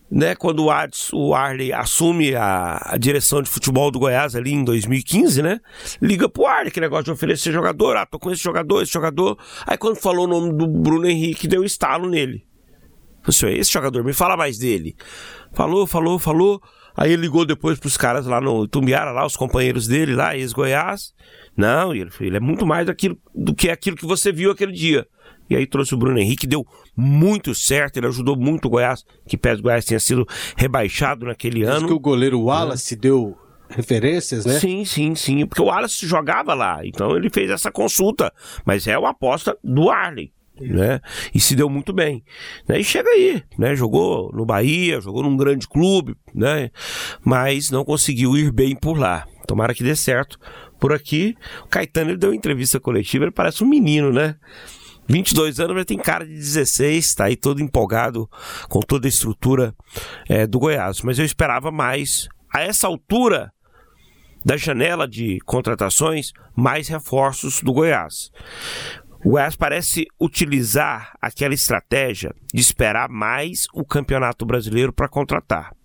[0.09, 4.53] né, quando o, Adson, o Arley assume a, a, direção de futebol do Goiás ali
[4.53, 5.59] em 2015, né?
[6.01, 7.97] Liga pro Arley, que negócio de oferecer jogador.
[7.97, 9.37] Ah, tô com esse jogador, esse jogador.
[9.65, 12.45] Aí, quando falou o nome do Bruno Henrique, deu estalo nele.
[13.21, 14.95] Falei assim, esse jogador, me fala mais dele.
[15.53, 16.61] Falou, falou, falou.
[16.95, 21.13] Aí ele ligou depois pros caras lá no Tumbiara, lá, os companheiros dele lá, ex-Goiás.
[21.55, 25.05] Não, ele, ele é muito mais daquilo, do que aquilo que você viu aquele dia.
[25.49, 29.37] E aí trouxe o Bruno Henrique, deu muito certo, ele ajudou muito o Goiás, que
[29.37, 31.87] pés do Goiás tinha sido rebaixado naquele Diz ano.
[31.87, 33.37] que o goleiro Wallace deu
[33.69, 34.59] referências, né?
[34.59, 38.31] Sim, sim, sim, porque o Wallace jogava lá, então ele fez essa consulta,
[38.65, 40.31] mas é uma aposta do Arley.
[40.59, 40.99] Né?
[41.35, 42.23] E se deu muito bem.
[42.67, 42.79] Né?
[42.79, 43.75] E chega aí, né?
[43.75, 46.71] Jogou no Bahia, jogou num grande clube, né?
[47.23, 49.27] Mas não conseguiu ir bem por lá.
[49.45, 50.39] Tomara que dê certo.
[50.79, 54.35] Por aqui, o Caetano ele deu entrevista coletiva, ele parece um menino, né?
[55.07, 58.29] 22 anos, mas tem cara de 16, tá aí todo empolgado
[58.67, 59.73] com toda a estrutura
[60.27, 61.01] é, do Goiás.
[61.01, 62.27] Mas eu esperava mais.
[62.53, 63.51] A essa altura
[64.43, 68.31] da janela de contratações, mais reforços do Goiás.
[69.25, 75.76] O Goiás parece utilizar aquela estratégia de esperar mais o Campeonato Brasileiro para contratar.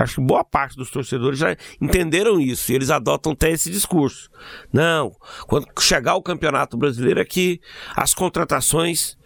[0.00, 4.30] Acho que boa parte dos torcedores já entenderam isso e eles adotam até esse discurso.
[4.72, 5.12] Não,
[5.46, 7.60] quando chegar o Campeonato Brasileiro é que
[7.94, 9.16] as contratações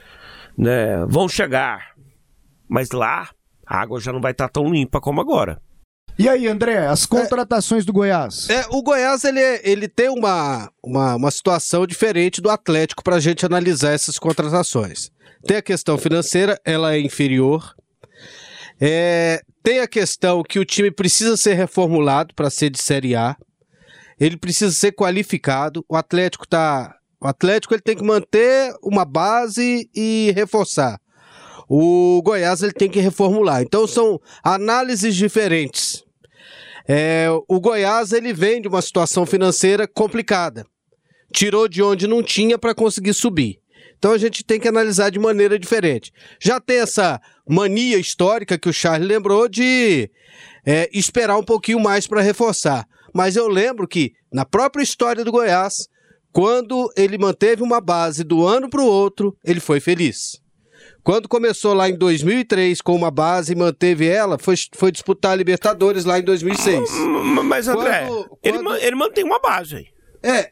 [0.57, 1.95] né, vão chegar.
[2.69, 3.31] Mas lá
[3.67, 5.61] a água já não vai estar tão limpa como agora.
[6.19, 8.51] E aí, André, as contratações do Goiás?
[8.51, 13.21] É, o Goiás ele, ele tem uma, uma, uma situação diferente do Atlético para a
[13.21, 15.11] gente analisar essas contratações.
[15.47, 17.73] Tem a questão financeira, ela é inferior.
[18.81, 23.37] É, tem a questão que o time precisa ser reformulado para ser de Série A.
[24.19, 25.85] Ele precisa ser qualificado.
[25.87, 30.99] O Atlético tá, o Atlético ele tem que manter uma base e reforçar.
[31.69, 33.61] O Goiás ele tem que reformular.
[33.61, 36.03] Então são análises diferentes.
[36.89, 40.65] É, o Goiás ele vem de uma situação financeira complicada.
[41.31, 43.59] Tirou de onde não tinha para conseguir subir.
[43.99, 46.13] Então a gente tem que analisar de maneira diferente.
[46.41, 50.09] Já tem essa mania histórica que o Charles lembrou de
[50.67, 52.87] é, esperar um pouquinho mais para reforçar.
[53.15, 55.89] Mas eu lembro que na própria história do Goiás,
[56.33, 60.41] quando ele manteve uma base do ano para o outro, ele foi feliz.
[61.03, 65.37] Quando começou lá em 2003 com uma base e manteve ela, foi, foi disputar a
[65.37, 66.89] Libertadores lá em 2006.
[67.45, 69.87] Mas, André, Quando- ele, quando- ma- ele mantém uma base aí.
[70.23, 70.51] É,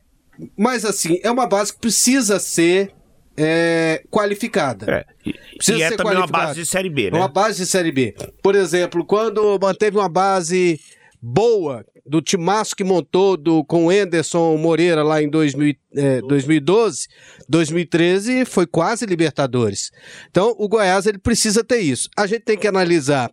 [0.58, 2.90] mas assim, é uma base que precisa ser
[3.36, 4.90] é, qualificada.
[4.90, 5.04] É.
[5.24, 7.18] E, Precisa e é também uma base de Série B, né?
[7.18, 8.14] uma base de Série B.
[8.42, 10.80] Por exemplo, quando manteve uma base
[11.20, 17.08] boa do timaço que montou do, com o Anderson Moreira lá em 2000, é, 2012,
[17.48, 19.90] 2013 foi quase Libertadores.
[20.30, 22.08] Então o Goiás ele precisa ter isso.
[22.16, 23.30] A gente tem que analisar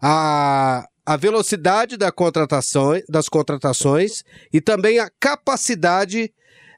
[0.00, 6.32] a, a velocidade da contratação, das contratações e também a capacidade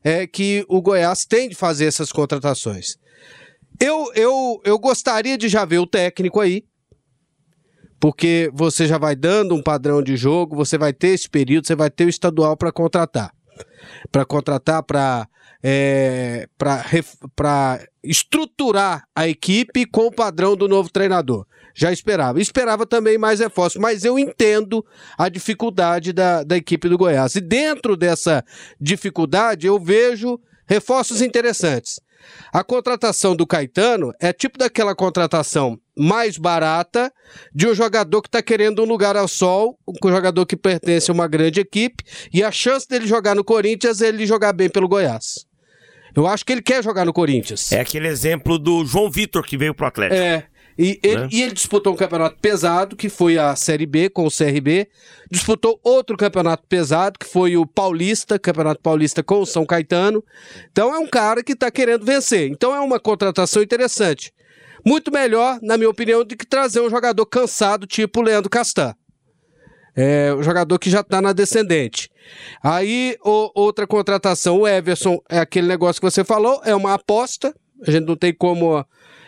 [0.05, 2.97] é, que o Goiás tem de fazer essas contratações.
[3.81, 6.65] Eu, eu, eu gostaria de já ver o técnico aí,
[7.99, 11.75] porque você já vai dando um padrão de jogo, você vai ter esse período, você
[11.75, 13.33] vai ter o estadual para contratar.
[14.13, 15.27] Para contratar, para
[15.67, 16.47] é,
[17.35, 21.47] para estruturar a equipe com o padrão do novo treinador.
[21.75, 22.41] Já esperava.
[22.41, 24.85] Esperava também mais reforços, mas eu entendo
[25.19, 27.35] a dificuldade da, da equipe do Goiás.
[27.35, 28.45] E dentro dessa
[28.81, 32.01] dificuldade, eu vejo reforços interessantes.
[32.53, 37.13] A contratação do Caetano é tipo daquela contratação mais barata
[37.55, 41.15] de um jogador que está querendo um lugar ao sol, um jogador que pertence a
[41.15, 44.89] uma grande equipe, e a chance dele jogar no Corinthians é ele jogar bem pelo
[44.89, 45.47] Goiás.
[46.17, 47.73] Eu acho que ele quer jogar no Corinthians.
[47.73, 50.21] É aquele exemplo do João Vitor que veio pro Atlético.
[50.21, 50.47] É.
[50.77, 51.29] E ele, Né?
[51.31, 54.89] e ele disputou um campeonato pesado, que foi a Série B com o CRB.
[55.31, 60.23] Disputou outro campeonato pesado, que foi o Paulista, Campeonato Paulista com o São Caetano.
[60.73, 62.51] Então é um cara que está querendo vencer.
[62.51, 64.33] Então é uma contratação interessante.
[64.85, 68.95] Muito melhor, na minha opinião, do que trazer um jogador cansado, tipo o Leandro Castan.
[69.97, 72.11] É um jogador que já está na descendente.
[72.63, 77.55] Aí, o- outra contratação, o Everson, é aquele negócio que você falou, é uma aposta.
[77.87, 78.85] A gente não tem como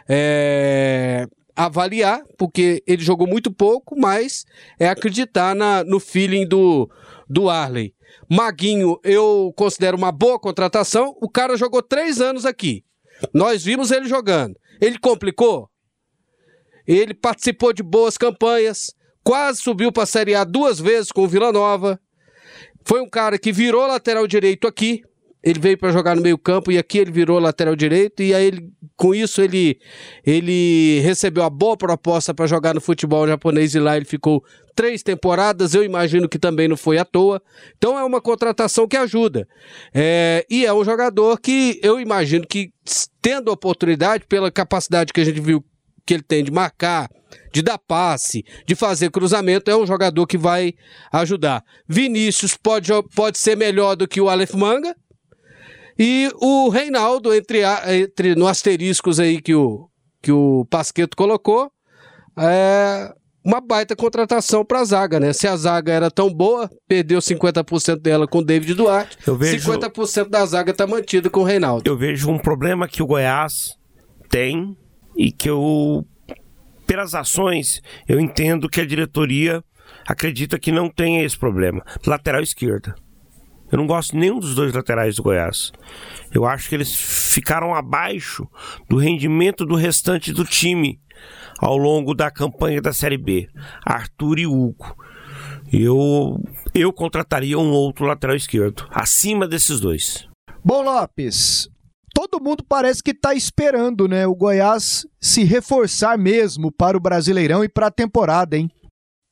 [0.09, 4.45] é, avaliar, porque ele jogou muito pouco, mas
[4.79, 6.91] é acreditar na, no feeling do,
[7.29, 7.95] do Arley.
[8.31, 11.17] Maguinho, eu considero uma boa contratação.
[11.21, 12.85] O cara jogou três anos aqui.
[13.33, 14.57] Nós vimos ele jogando.
[14.81, 15.71] Ele complicou?
[16.87, 21.29] Ele participou de boas campanhas, quase subiu para a Série A duas vezes com o
[21.29, 22.01] Vila Nova.
[22.85, 25.03] Foi um cara que virou lateral direito aqui.
[25.47, 28.69] Ele veio para jogar no meio-campo e aqui ele virou lateral direito e aí ele,
[28.97, 29.79] com isso ele
[30.27, 35.05] ele recebeu a boa proposta para jogar no futebol japonês e lá ele ficou três
[35.05, 35.73] temporadas.
[35.73, 37.41] Eu imagino que também não foi à toa.
[37.79, 39.47] Então é uma contratação que ajuda.
[39.95, 42.73] É, e é um jogador que eu imagino que
[43.23, 45.65] tendo oportunidade pela capacidade que a gente viu
[46.05, 47.09] que ele tem de marcar,
[47.53, 50.75] de dar passe, de fazer cruzamento, é um jogador que vai
[51.13, 51.65] ajudar.
[51.89, 54.95] Vinícius pode, pode ser melhor do que o Aleph Manga.
[55.99, 59.89] E o Reinaldo, entre, entre no asteriscos aí que o,
[60.21, 61.71] que o Pasqueto colocou,
[62.39, 65.33] é uma baita contratação para a zaga, né?
[65.33, 69.73] Se a zaga era tão boa, perdeu 50% dela com o David Duarte, eu vejo...
[69.73, 71.89] 50% da zaga está mantida com o Reinaldo.
[71.89, 73.77] Eu vejo um problema que o Goiás
[74.29, 74.77] tem
[75.17, 76.05] e que eu,
[76.87, 79.63] pelas ações, eu entendo que a diretoria
[80.07, 81.83] acredita que não tem esse problema.
[82.05, 82.97] Lateral esquerda.
[83.71, 85.73] Eu não gosto nenhum dos dois laterais do Goiás.
[86.33, 88.49] Eu acho que eles ficaram abaixo
[88.89, 91.01] do rendimento do restante do time
[91.59, 93.49] ao longo da campanha da Série B,
[93.85, 94.95] Arthur e Hugo.
[95.73, 96.39] Eu,
[96.75, 100.29] eu contrataria um outro lateral esquerdo, acima desses dois.
[100.65, 101.69] Bom, Lopes,
[102.15, 104.27] todo mundo parece que está esperando, né?
[104.27, 108.71] O Goiás se reforçar mesmo para o Brasileirão e para a temporada, hein?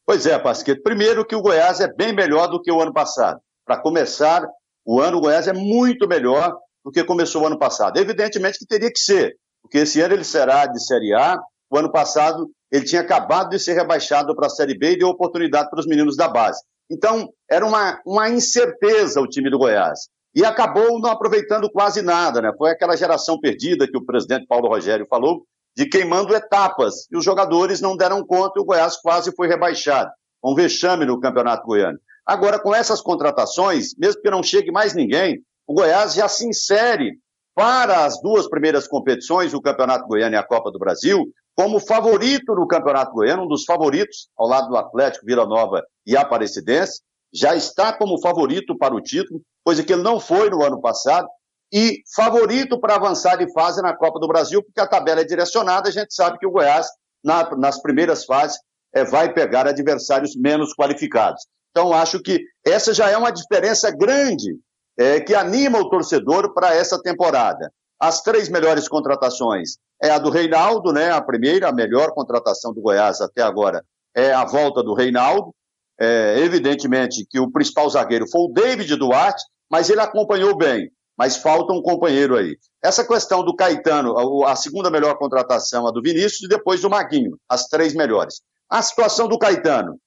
[0.07, 0.83] Pois é, Pasqueto.
[0.83, 3.41] Primeiro que o Goiás é bem melhor do que o ano passado.
[3.65, 4.47] Para começar,
[4.85, 7.97] o ano o Goiás é muito melhor do que começou o ano passado.
[7.99, 11.91] Evidentemente que teria que ser, porque esse ano ele será de Série A o ano
[11.91, 15.81] passado, ele tinha acabado de ser rebaixado para a Série B e deu oportunidade para
[15.81, 16.61] os meninos da base.
[16.91, 20.09] Então, era uma, uma incerteza o time do Goiás.
[20.35, 22.53] E acabou não aproveitando quase nada, né?
[22.59, 25.45] Foi aquela geração perdida que o presidente Paulo Rogério falou,
[25.77, 27.07] de queimando etapas.
[27.11, 30.11] E os jogadores não deram conta e o Goiás quase foi rebaixado.
[30.45, 31.99] Um vexame no Campeonato Goiano.
[32.27, 37.19] Agora, com essas contratações, mesmo que não chegue mais ninguém, o Goiás já se insere
[37.55, 42.55] para as duas primeiras competições, o Campeonato Goiano e a Copa do Brasil, como favorito
[42.55, 47.01] no Campeonato Goiano, um dos favoritos, ao lado do Atlético, Vila Nova e Aparecidense,
[47.33, 51.29] já está como favorito para o título, coisa que ele não foi no ano passado,
[51.73, 55.89] e favorito para avançar de fase na Copa do Brasil, porque a tabela é direcionada,
[55.89, 56.87] a gente sabe que o Goiás,
[57.23, 58.59] na, nas primeiras fases,
[58.95, 61.45] é, vai pegar adversários menos qualificados.
[61.77, 64.57] Então, acho que essa já é uma diferença grande
[64.97, 67.69] é, que anima o torcedor para essa temporada.
[68.01, 71.11] As três melhores contratações é a do Reinaldo, né?
[71.11, 73.85] A primeira, a melhor contratação do Goiás até agora
[74.15, 75.53] é a volta do Reinaldo.
[76.01, 80.91] É, evidentemente que o principal zagueiro foi o David Duarte, mas ele acompanhou bem.
[81.19, 82.57] Mas falta um companheiro aí.
[82.83, 87.37] Essa questão do Caetano, a segunda melhor contratação, a do Vinícius, e depois do Maguinho,
[87.49, 88.43] as três melhores.
[88.71, 89.99] A situação do Caetano.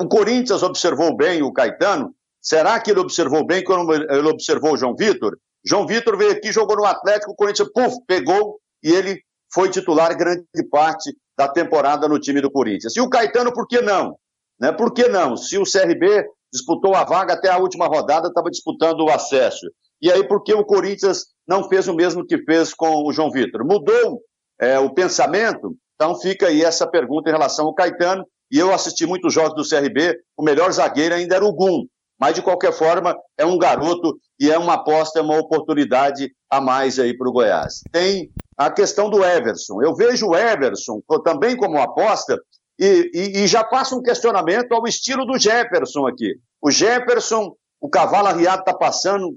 [0.00, 2.14] O Corinthians observou bem o Caetano.
[2.40, 5.36] Será que ele observou bem quando ele observou o João Vitor?
[5.64, 10.14] João Vitor veio aqui, jogou no Atlético, o Corinthians, puf, pegou e ele foi titular
[10.16, 12.94] grande parte da temporada no time do Corinthians.
[12.96, 14.16] E o Caetano, por que não?
[14.60, 14.72] Né?
[14.72, 15.36] Por que não?
[15.36, 19.66] Se o CRB disputou a vaga até a última rodada, estava disputando o acesso.
[20.02, 23.30] E aí, por que o Corinthians não fez o mesmo que fez com o João
[23.30, 23.64] Vitor?
[23.64, 24.20] Mudou
[24.60, 25.74] é, o pensamento?
[25.94, 28.24] Então fica aí essa pergunta em relação ao Caetano.
[28.50, 31.86] E eu assisti muitos jogos do CRB, o melhor zagueiro ainda era o Gum.
[32.18, 36.60] Mas, de qualquer forma, é um garoto e é uma aposta, é uma oportunidade a
[36.60, 37.80] mais aí para o Goiás.
[37.90, 39.82] Tem a questão do Everson.
[39.82, 42.38] Eu vejo o Everson também como aposta
[42.78, 46.34] e, e, e já faço um questionamento ao estilo do Jefferson aqui.
[46.62, 49.36] O Jefferson, o cavalo arriado está passando,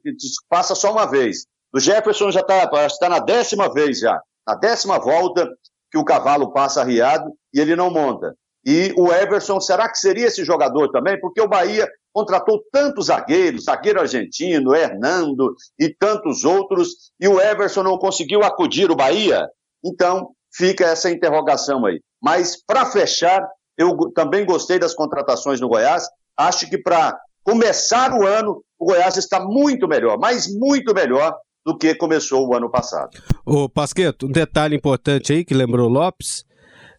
[0.50, 1.46] passa só uma vez.
[1.74, 5.48] O Jefferson já está tá na décima vez já, na décima volta
[5.92, 8.36] que o cavalo passa arriado e ele não monta.
[8.68, 11.18] E o Everson, será que seria esse jogador também?
[11.22, 17.82] Porque o Bahia contratou tantos zagueiros, zagueiro argentino, Hernando e tantos outros, e o Everson
[17.82, 19.48] não conseguiu acudir o Bahia.
[19.86, 22.02] Então, fica essa interrogação aí.
[22.22, 26.04] Mas, para fechar, eu também gostei das contratações no Goiás.
[26.36, 31.34] Acho que para começar o ano, o Goiás está muito melhor, mas muito melhor
[31.66, 33.12] do que começou o ano passado.
[33.46, 36.44] Ô, Pasqueto, um detalhe importante aí que lembrou Lopes,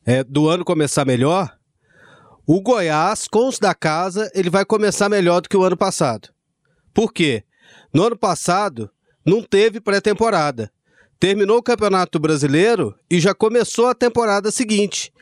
[0.07, 1.58] é do ano começar melhor,
[2.51, 6.31] o Goiás, com os da casa, ele vai começar melhor do que o ano passado.
[6.95, 7.45] Por quê?
[7.93, 8.91] No ano passado,
[9.23, 10.73] não teve pré-temporada.
[11.21, 15.13] Terminou o Campeonato Brasileiro e já começou a temporada seguinte.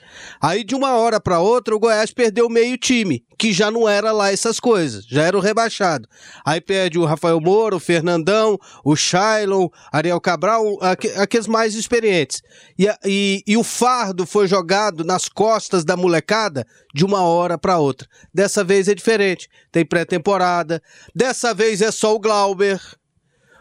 [0.41, 4.13] Aí de uma hora para outra o Goiás perdeu meio time, que já não era
[4.13, 6.09] lá essas coisas, já era o rebaixado.
[6.45, 12.43] Aí perde o Rafael Moura, o Fernandão, o Shailon, Ariel Cabral, aqu aqueles mais experientes.
[12.79, 17.79] E, e, e o fardo foi jogado nas costas da molecada de uma hora para
[17.79, 18.09] outra.
[18.33, 20.83] Dessa vez é diferente, tem pré-temporada.
[21.15, 22.81] Dessa vez é só o Glauber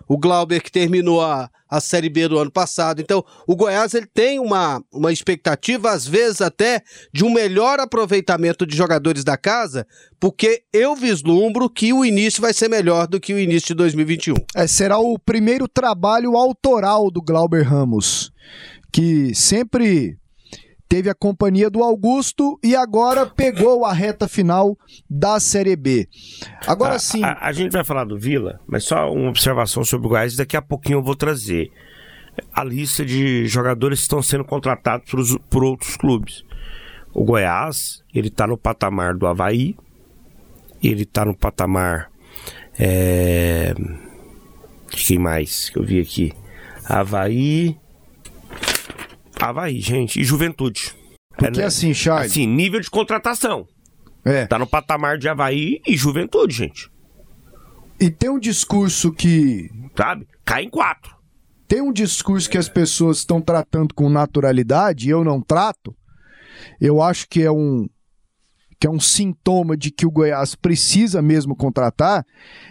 [0.08, 3.02] o Glauber que terminou a, a Série B do ano passado.
[3.02, 6.82] Então, o Goiás ele tem uma, uma expectativa, às vezes até,
[7.14, 9.86] de um melhor aproveitamento de jogadores da casa,
[10.20, 14.36] porque eu vislumbro que o início vai ser melhor do que o início de 2021.
[14.56, 18.32] É, será o primeiro trabalho autoral do Glauber Ramos,
[18.92, 20.18] que sempre
[20.88, 24.78] teve a companhia do Augusto e agora pegou a reta final
[25.10, 26.08] da Série B.
[26.66, 27.24] Agora sim.
[27.24, 30.56] A, a, gente vai falar do Vila, mas só uma observação sobre o Goiás, daqui
[30.56, 31.72] a pouquinho eu vou trazer
[32.54, 36.44] a lista de jogadores que estão sendo contratados por, por outros clubes.
[37.14, 39.76] O Goiás, ele tá no patamar do Havaí,
[40.84, 42.12] ele tá no patamar.
[42.78, 43.74] É...
[44.90, 46.34] Quem mais que eu vi aqui?
[46.86, 47.78] Havaí.
[49.40, 50.96] Havaí, gente, e Juventude.
[51.30, 51.66] Porque é, né?
[51.66, 52.32] assim, Charles.
[52.32, 53.68] Assim, nível de contratação.
[54.24, 54.46] É.
[54.48, 56.90] Tá no patamar de Havaí e Juventude, gente.
[58.00, 59.70] E tem um discurso que.
[59.96, 60.28] Sabe?
[60.44, 61.16] Cai em quatro.
[61.68, 65.96] Tem um discurso que as pessoas estão tratando com naturalidade e eu não trato.
[66.80, 67.88] Eu acho que é um
[68.78, 72.26] que é um sintoma de que o Goiás precisa mesmo contratar,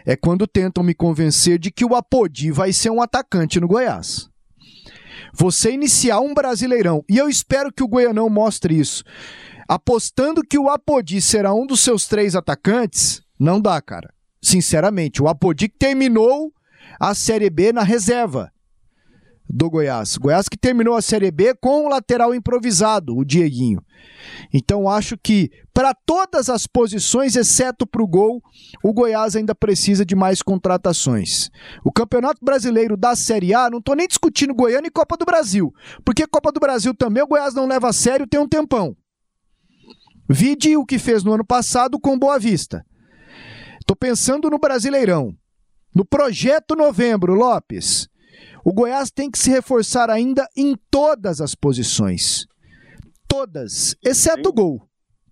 [0.04, 4.28] é quando tentam me convencer de que o Apodi vai ser um atacante no Goiás
[5.32, 9.04] você iniciar um Brasileirão, e eu espero que o Goianão mostre isso,
[9.68, 14.12] apostando que o Apodi será um dos seus três atacantes, não dá, cara.
[14.42, 16.52] Sinceramente, o Apodi terminou
[17.00, 18.53] a Série B na reserva
[19.48, 20.16] do Goiás.
[20.16, 23.82] Goiás que terminou a Série B com o lateral improvisado, o Dieguinho.
[24.52, 28.42] Então acho que para todas as posições, exceto para o gol,
[28.82, 31.50] o Goiás ainda precisa de mais contratações.
[31.84, 35.72] O Campeonato Brasileiro da Série A, não estou nem discutindo Goiânia e Copa do Brasil,
[36.04, 38.96] porque Copa do Brasil também o Goiás não leva a sério tem um tempão.
[40.28, 42.84] Vide o que fez no ano passado com Boa Vista.
[43.78, 45.34] Estou pensando no Brasileirão.
[45.94, 48.08] No projeto Novembro, Lopes.
[48.64, 52.46] O Goiás tem que se reforçar ainda em todas as posições.
[53.28, 54.88] Todas, exceto o gol.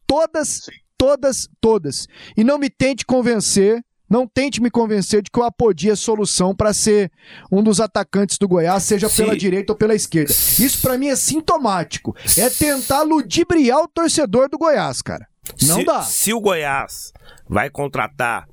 [0.07, 0.67] Todas,
[0.99, 2.07] todas, todas.
[2.37, 6.55] E não me tente convencer, não tente me convencer de que o Apodi é solução
[6.55, 7.11] para ser
[7.51, 9.25] um dos atacantes do Goiás, seja Sim.
[9.25, 10.31] pela direita ou pela esquerda.
[10.31, 12.15] Isso para mim é sintomático.
[12.37, 15.27] É tentar ludibriar o torcedor do Goiás, cara.
[15.63, 16.03] Não se, dá.
[16.03, 17.13] Se o Goiás
[17.49, 18.47] vai contratar,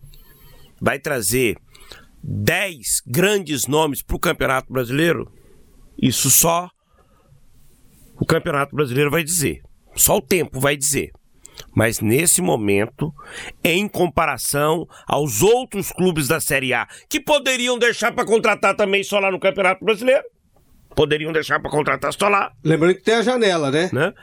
[0.79, 1.57] vai trazer
[2.23, 5.31] 10 grandes nomes para o Campeonato Brasileiro,
[6.01, 6.69] isso só
[8.19, 9.61] o Campeonato Brasileiro vai dizer.
[9.95, 11.11] Só o tempo vai dizer.
[11.75, 13.13] Mas nesse momento,
[13.63, 19.19] em comparação aos outros clubes da Série A, que poderiam deixar para contratar também só
[19.19, 20.23] lá no Campeonato Brasileiro,
[20.95, 22.51] poderiam deixar para contratar só lá.
[22.63, 23.89] Lembrando que tem a janela, né?
[23.93, 24.13] né?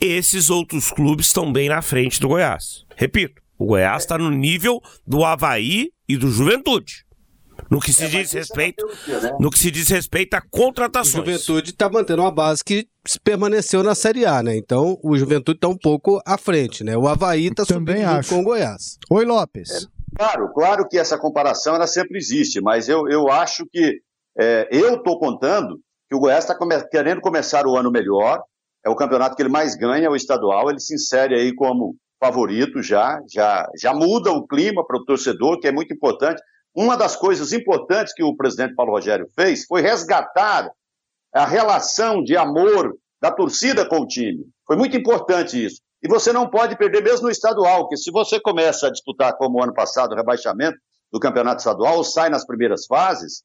[0.00, 2.84] Esses outros clubes estão bem na frente do Goiás.
[2.96, 7.03] Repito, o Goiás está no nível do Havaí e do Juventude.
[7.70, 9.36] No que se é, diz respeito, né?
[9.40, 11.14] no que se diz respeito a contratações.
[11.14, 12.86] O Juventude está mantendo uma base que
[13.22, 14.56] permaneceu na Série A, né?
[14.56, 16.96] Então o Juventude está um pouco à frente, né?
[16.96, 18.98] O Havaí está subindo com o Goiás.
[19.10, 19.70] Oi, Lopes.
[19.70, 24.00] É, claro, claro que essa comparação ela sempre existe, mas eu, eu acho que
[24.38, 25.78] é, eu estou contando
[26.08, 28.42] que o Goiás está come querendo começar o ano melhor.
[28.84, 30.68] É o campeonato que ele mais ganha, o estadual.
[30.68, 35.58] Ele se insere aí como favorito já, já, já muda o clima para o torcedor,
[35.58, 36.40] que é muito importante.
[36.74, 40.70] Uma das coisas importantes que o presidente Paulo Rogério fez foi resgatar
[41.32, 44.44] a relação de amor da torcida com o time.
[44.66, 45.80] Foi muito importante isso.
[46.02, 49.62] E você não pode perder mesmo no estadual, que se você começa a disputar como
[49.62, 50.76] ano passado o rebaixamento
[51.10, 53.42] do campeonato estadual, ou sai nas primeiras fases,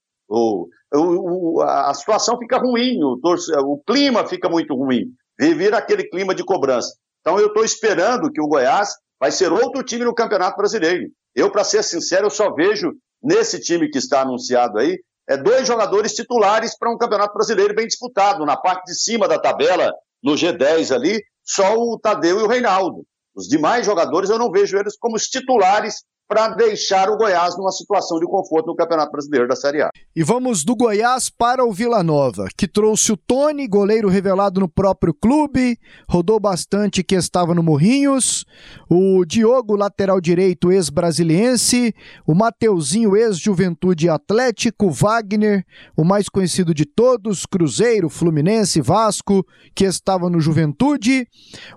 [1.64, 3.18] a situação fica ruim, o,
[3.64, 5.06] o clima fica muito ruim,
[5.40, 6.96] vira aquele clima de cobrança.
[7.22, 11.10] Então eu estou esperando que o Goiás vai ser outro time no Campeonato Brasileiro.
[11.36, 12.92] Eu, para ser sincero, eu só vejo
[13.22, 17.86] nesse time que está anunciado aí, é dois jogadores titulares para um campeonato brasileiro bem
[17.86, 18.46] disputado.
[18.46, 19.94] Na parte de cima da tabela,
[20.24, 23.06] no G10 ali, só o Tadeu e o Reinaldo.
[23.36, 27.72] Os demais jogadores eu não vejo eles como os titulares para deixar o Goiás numa
[27.72, 29.90] situação de conforto no Campeonato Brasileiro da Série A.
[30.16, 34.70] E vamos do Goiás para o Vila Nova, que trouxe o Tony, goleiro revelado no
[34.70, 38.46] próprio clube, rodou bastante que estava no Morrinhos,
[38.88, 41.96] o Diogo, lateral direito, ex-brasiliense,
[42.28, 45.66] o Mateuzinho, ex-Juventude Atlético, Wagner,
[45.98, 51.28] o mais conhecido de todos, Cruzeiro, Fluminense, Vasco, que estava no Juventude,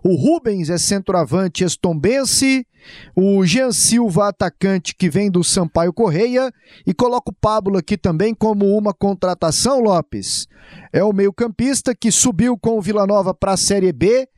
[0.05, 2.67] o Rubens é centroavante estombense,
[3.15, 6.53] o Jean Silva, atacante que vem do Sampaio Correia,
[6.85, 10.49] e coloca o Pablo aqui também como uma contratação, Lopes.
[10.93, 14.29] É o meio-campista que subiu com o Vila Nova para a Série B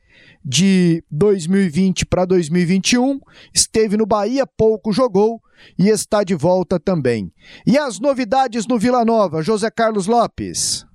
[0.43, 3.19] de 2020 para 2021,
[3.53, 5.41] esteve no Bahia, pouco jogou
[5.77, 7.31] e está de volta também.
[7.65, 10.85] E as novidades no Vila Nova, José Carlos Lopes.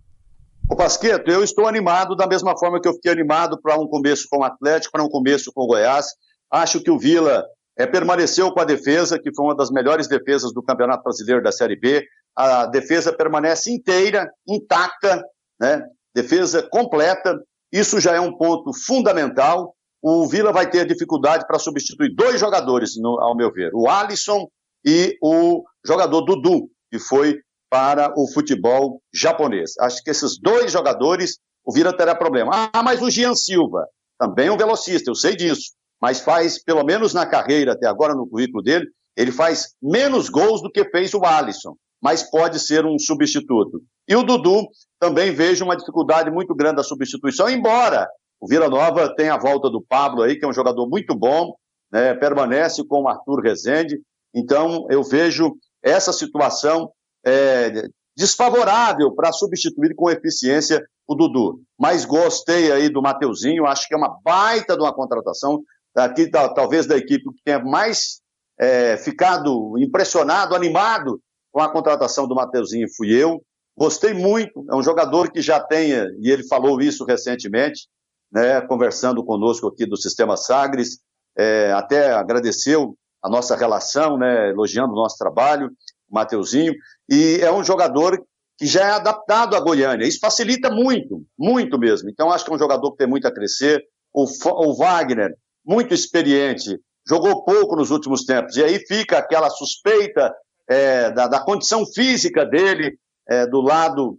[0.70, 4.28] O Pasqueto, eu estou animado da mesma forma que eu fiquei animado para um começo
[4.30, 6.06] com o Atlético, para um começo com o Goiás.
[6.48, 7.44] Acho que o Vila
[7.80, 11.50] é, permaneceu com a defesa, que foi uma das melhores defesas do Campeonato Brasileiro da
[11.50, 12.04] Série B.
[12.36, 15.24] A defesa permanece inteira, intacta,
[15.58, 15.82] né?
[16.14, 17.34] defesa completa.
[17.72, 19.74] Isso já é um ponto fundamental.
[20.02, 24.46] O Vila vai ter dificuldade para substituir dois jogadores, no, ao meu ver, o Alisson
[24.84, 27.38] e o jogador Dudu, que foi
[27.70, 29.72] para o futebol japonês.
[29.80, 32.70] Acho que esses dois jogadores, o Vila terá problema.
[32.74, 33.86] Ah, mas o Gian Silva,
[34.18, 35.70] também um velocista, eu sei disso,
[36.00, 38.86] mas faz, pelo menos na carreira até agora, no currículo dele,
[39.16, 43.82] ele faz menos gols do que fez o Alisson, mas pode ser um substituto.
[44.08, 44.66] E o Dudu,
[44.98, 48.08] também vejo uma dificuldade muito grande da substituição, embora
[48.40, 51.54] o Vila Nova tenha a volta do Pablo aí, que é um jogador muito bom,
[51.92, 54.00] né, permanece com o Arthur Rezende,
[54.34, 56.90] então eu vejo essa situação
[57.26, 61.60] é, desfavorável para substituir com eficiência o Dudu.
[61.78, 65.62] Mas gostei aí do Mateuzinho, acho que é uma baita de uma contratação.
[65.96, 68.20] Aqui, talvez da equipe que tenha mais
[68.58, 71.20] é, ficado impressionado, animado
[71.52, 73.40] com a contratação do Mateuzinho fui eu.
[73.76, 77.88] Gostei muito, é um jogador que já tenha, e ele falou isso recentemente,
[78.30, 80.98] né, conversando conosco aqui do Sistema Sagres,
[81.36, 85.68] é, até agradeceu a nossa relação, né, elogiando o nosso trabalho,
[86.08, 86.74] o Mateuzinho,
[87.08, 88.22] e é um jogador
[88.58, 90.06] que já é adaptado à Goiânia.
[90.06, 92.10] Isso facilita muito, muito mesmo.
[92.10, 93.82] Então, acho que é um jogador que tem muito a crescer.
[94.12, 95.34] O, o Wagner,
[95.70, 98.56] muito experiente, jogou pouco nos últimos tempos.
[98.56, 100.34] E aí fica aquela suspeita
[100.68, 102.98] é, da, da, condição física dele,
[103.28, 104.18] é, do lado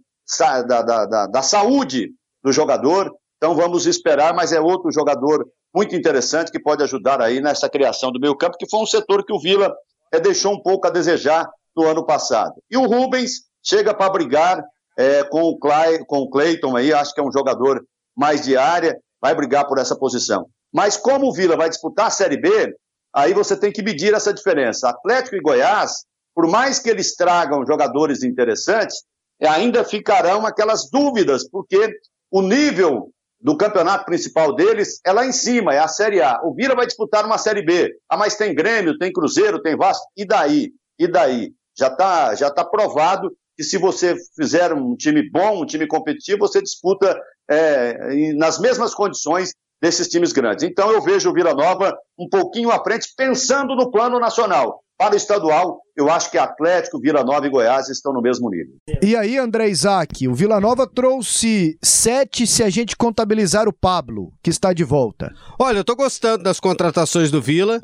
[0.66, 2.08] da, da, da, saúde
[2.42, 3.12] do jogador.
[3.36, 8.10] Então vamos esperar, mas é outro jogador muito interessante que pode ajudar aí nessa criação
[8.10, 9.74] do meio campo, que foi um setor que o Vila
[10.10, 12.54] é, deixou um pouco a desejar no ano passado.
[12.70, 14.64] E o Rubens chega para brigar
[14.96, 17.84] é, com, o Clay, com o Clayton aí, acho que é um jogador
[18.16, 20.46] mais de área, vai brigar por essa posição.
[20.72, 22.74] Mas como o Vila vai disputar a Série B,
[23.14, 24.88] aí você tem que medir essa diferença.
[24.88, 26.04] Atlético e Goiás,
[26.34, 29.04] por mais que eles tragam jogadores interessantes,
[29.40, 31.94] ainda ficarão aquelas dúvidas, porque
[32.30, 36.40] o nível do campeonato principal deles é lá em cima, é a Série A.
[36.44, 37.92] O Vila vai disputar uma Série B.
[38.08, 40.06] Ah, mas tem Grêmio, tem Cruzeiro, tem Vasco.
[40.16, 40.70] E daí?
[40.98, 41.52] E daí?
[41.76, 46.38] Já está já tá provado que se você fizer um time bom, um time competitivo,
[46.38, 47.20] você disputa
[47.50, 49.52] é, nas mesmas condições
[49.82, 50.62] desses times grandes.
[50.62, 54.80] Então eu vejo o Vila Nova um pouquinho à frente, pensando no plano nacional.
[54.96, 58.76] Para o estadual, eu acho que Atlético, Vila Nova e Goiás estão no mesmo nível.
[59.02, 64.32] E aí, André Isaac, o Vila Nova trouxe sete se a gente contabilizar o Pablo,
[64.40, 65.32] que está de volta.
[65.58, 67.80] Olha, eu estou gostando das contratações do Vila.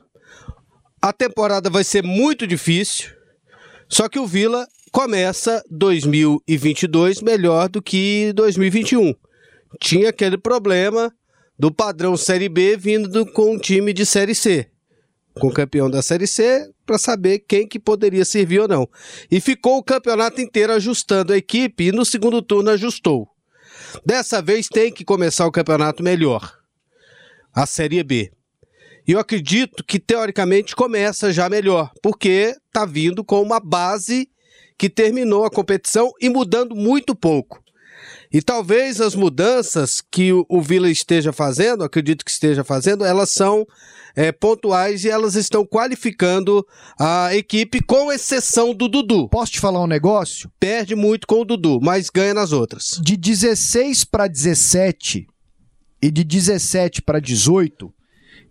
[1.02, 3.10] A temporada vai ser muito difícil,
[3.88, 9.12] só que o Vila começa 2022 melhor do que 2021.
[9.80, 11.12] Tinha aquele problema
[11.58, 14.70] do padrão Série B vindo do, com um time de Série C,
[15.34, 18.88] com o campeão da Série C, para saber quem que poderia servir ou não.
[19.30, 23.28] E ficou o campeonato inteiro ajustando a equipe e no segundo turno ajustou.
[24.06, 26.58] Dessa vez tem que começar o campeonato melhor,
[27.52, 28.30] a Série B.
[29.06, 34.28] E eu acredito que teoricamente começa já melhor, porque está vindo com uma base
[34.76, 37.60] que terminou a competição e mudando muito pouco.
[38.32, 43.66] E talvez as mudanças que o, Vila esteja fazendo, acredito que esteja fazendo, elas são
[44.14, 46.66] é, pontuais e elas estão qualificando
[47.00, 49.28] a equipe, com exceção do Dudu.
[49.28, 50.50] Posso te falar um negócio?
[50.60, 53.00] Perde muito com o Dudu, mas ganha nas outras.
[53.02, 55.26] De 16 para 17
[56.02, 57.92] e de 17 para 18,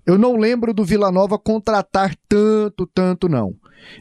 [0.08, 3.54] eu não lembro do Vila Nova contratar tanto, tanto não.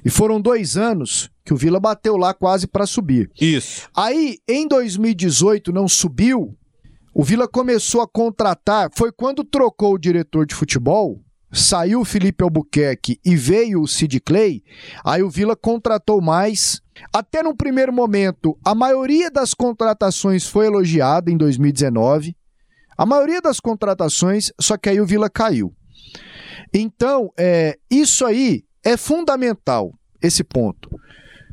[0.04, 3.30] E foram dois anos que o Vila bateu lá quase para subir.
[3.40, 3.88] Isso.
[3.96, 6.56] Aí, em 2018, não subiu.
[7.14, 8.90] O Vila começou a contratar.
[8.94, 14.20] Foi quando trocou o diretor de futebol, saiu o Felipe Albuquerque e veio o Sid
[14.20, 14.62] Clay.
[15.04, 16.82] Aí o Vila contratou mais.
[17.14, 22.36] Até no primeiro momento, a maioria das contratações foi elogiada em 2019.
[22.98, 25.72] A maioria das contratações, só que aí o Vila caiu.
[26.74, 30.88] Então, é, isso aí é fundamental, esse ponto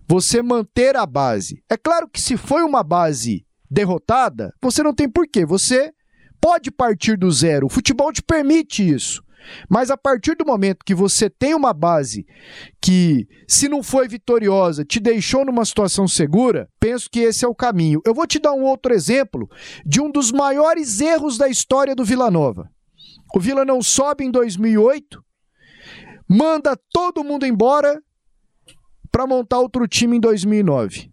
[0.08, 1.64] você manter a base.
[1.70, 5.46] É claro que se foi uma base derrotada, você não tem porquê.
[5.46, 5.92] Você
[6.40, 7.68] pode partir do zero.
[7.68, 9.24] O futebol te permite isso.
[9.70, 12.26] Mas a partir do momento que você tem uma base
[12.82, 17.56] que, se não foi vitoriosa, te deixou numa situação segura, penso que esse é o
[17.56, 18.00] caminho.
[18.06, 19.50] Eu vou te dar um outro exemplo
[19.86, 22.70] de um dos maiores erros da história do Vila Nova.
[23.36, 25.22] O Vila não sobe em 2008,
[26.34, 28.02] manda todo mundo embora
[29.12, 31.12] para montar outro time em 2009.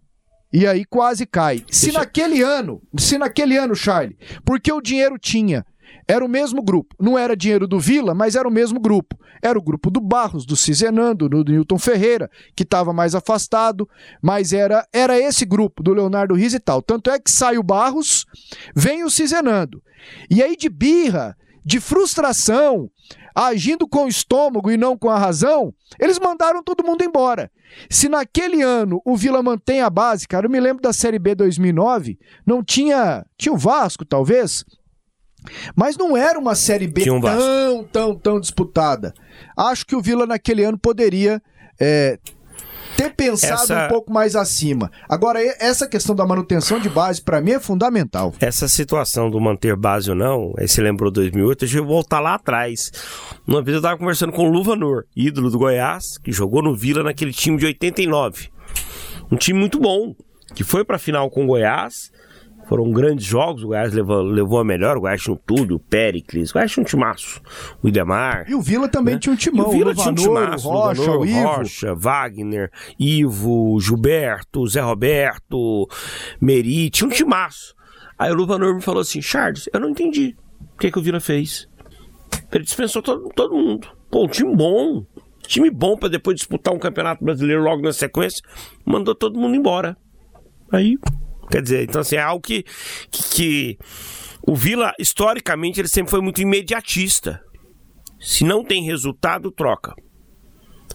[0.51, 1.63] E aí quase cai.
[1.69, 5.63] Se naquele ano, se naquele ano, Charlie, porque o dinheiro tinha,
[6.07, 6.95] era o mesmo grupo.
[6.99, 9.15] Não era dinheiro do Vila, mas era o mesmo grupo.
[9.43, 13.87] Era o grupo do Barros, do Cizenando, do Newton Ferreira, que estava mais afastado,
[14.21, 16.81] mas era, era esse grupo, do Leonardo Riz e tal.
[16.81, 18.25] Tanto é que sai o Barros,
[18.75, 19.81] vem o Cizenando.
[20.29, 22.89] E aí, de birra, de frustração,
[23.35, 27.51] agindo com o estômago e não com a razão, eles mandaram todo mundo embora.
[27.89, 31.35] Se naquele ano o Vila mantém a base, cara, eu me lembro da Série B
[31.35, 33.25] 2009, não tinha.
[33.37, 34.65] Tinha o Vasco, talvez.
[35.75, 39.13] Mas não era uma Série B um tão, tão, tão disputada.
[39.57, 41.41] Acho que o Vila naquele ano poderia
[41.79, 42.19] é,
[43.03, 44.91] ter pensado Essa- um pouco mais acima.
[45.07, 48.33] Agora, essa questão da manutenção de base, para mim, é fundamental.
[48.39, 52.35] Essa situação do manter base ou não, aí você lembrou 2008, deixa eu voltar lá
[52.35, 52.91] atrás.
[53.47, 57.03] Uma vez eu tava conversando com o Luvanor, ídolo do Goiás, que jogou no Vila
[57.03, 58.49] naquele time de 89.
[59.31, 60.13] Um time muito bom,
[60.53, 62.11] que foi pra final com o Goiás.
[62.71, 65.79] Foram grandes jogos, o Goiás levou, levou a melhor, o Goiás tinha o Túlio, o
[65.79, 67.41] Péricles, o Goiás tinha um timaço,
[67.83, 68.45] o Idemar.
[68.49, 69.67] E o Vila também tinha um E timão.
[69.67, 71.47] o Vila o tinha um timaço, o Rocha, Luvanor, o Ivo.
[71.47, 75.85] Rocha, Wagner, Ivo, Gilberto, Zé Roberto,
[76.39, 77.75] Meri, tinha um timaço.
[78.17, 80.33] Aí o Luvanor me falou assim, Charles, eu não entendi
[80.73, 81.67] o que, que o Vila fez.
[82.53, 83.85] Ele dispensou todo, todo mundo.
[84.09, 85.05] Pô, um time bom,
[85.45, 88.41] time bom pra depois disputar um campeonato brasileiro logo na sequência,
[88.85, 89.97] mandou todo mundo embora.
[90.71, 90.97] Aí,
[91.51, 92.63] quer dizer, então assim, é algo que,
[93.11, 93.77] que, que
[94.47, 97.41] o Vila, historicamente, ele sempre foi muito imediatista.
[98.19, 99.93] Se não tem resultado, troca.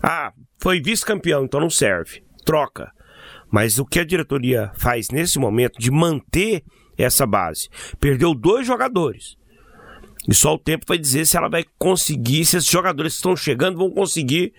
[0.02, 2.22] Ah, foi vice-campeão, então não serve.
[2.44, 2.90] Troca.
[3.50, 6.62] Mas o que a diretoria faz nesse momento de manter
[6.98, 7.68] essa base?
[8.00, 9.36] Perdeu dois jogadores.
[10.28, 13.36] E só o tempo vai dizer se ela vai conseguir, se esses jogadores que estão
[13.36, 14.52] chegando vão conseguir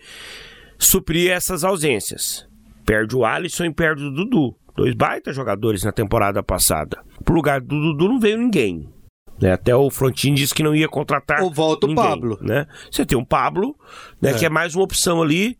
[0.79, 2.47] suprir essas ausências.
[2.85, 4.55] Perde o Alisson e perde o Dudu.
[4.77, 7.03] Dois baita jogadores na temporada passada.
[7.25, 8.87] Pro lugar do Dudu não veio ninguém.
[9.41, 9.53] né?
[9.53, 11.41] Até o Frontin disse que não ia contratar.
[11.41, 12.37] Ou volta o ninguém, Pablo.
[12.39, 12.67] Né?
[12.91, 13.75] Você tem um Pablo,
[14.21, 15.57] né, que é mais uma opção ali,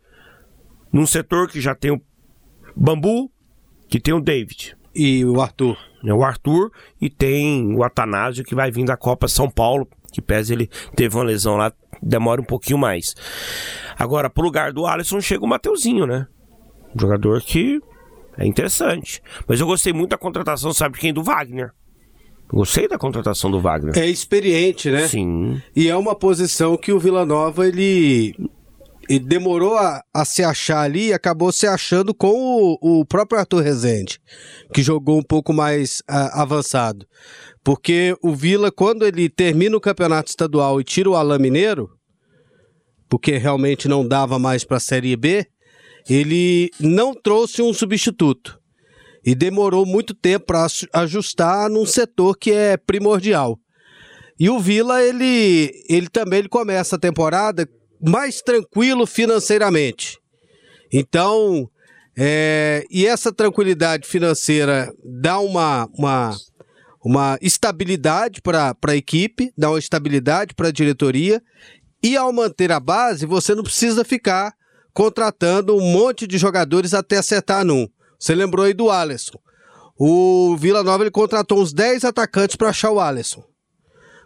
[0.93, 2.01] num setor que já tem o
[2.75, 3.31] Bambu,
[3.89, 5.75] que tem o David E o Arthur.
[6.03, 10.21] né, o Arthur e tem o Atanásio que vai vir da Copa São Paulo, que
[10.21, 13.15] pese ele teve uma lesão lá, demora um pouquinho mais.
[13.97, 16.27] Agora, pro lugar do Alisson chega o Mateuzinho, né?
[16.95, 17.81] Um jogador que
[18.37, 19.21] é interessante.
[19.47, 21.13] Mas eu gostei muito da contratação, sabe de quem?
[21.13, 21.71] Do Wagner.
[22.49, 23.97] Gostei da contratação do Wagner.
[23.97, 25.07] É experiente, né?
[25.07, 25.61] Sim.
[25.75, 28.33] E é uma posição que o Vila Nova ele,
[29.09, 32.29] ele demorou a, a se achar ali e acabou se achando com
[32.81, 34.19] o, o próprio Arthur Rezende,
[34.73, 37.05] que jogou um pouco mais ah, avançado.
[37.63, 41.89] Porque o Vila, quando ele termina o campeonato estadual e tira o Alain Mineiro,
[43.09, 45.45] porque realmente não dava mais para a Série B,
[46.09, 48.59] ele não trouxe um substituto.
[49.25, 53.59] E demorou muito tempo para ajustar num setor que é primordial.
[54.39, 57.67] E o Vila, ele, ele também ele começa a temporada
[57.99, 60.17] mais tranquilo financeiramente.
[60.93, 61.69] Então,
[62.17, 66.35] é, e essa tranquilidade financeira dá uma, uma,
[67.03, 71.41] uma estabilidade para a equipe, dá uma estabilidade para a diretoria.
[72.01, 74.53] E ao manter a base, você não precisa ficar
[74.97, 77.87] contratando um monte de jogadores até acertar num.
[78.19, 79.37] Você lembrou aí do Alisson.
[79.95, 83.43] O Vila Nova ele contratou uns 10 atacantes para achar o Alisson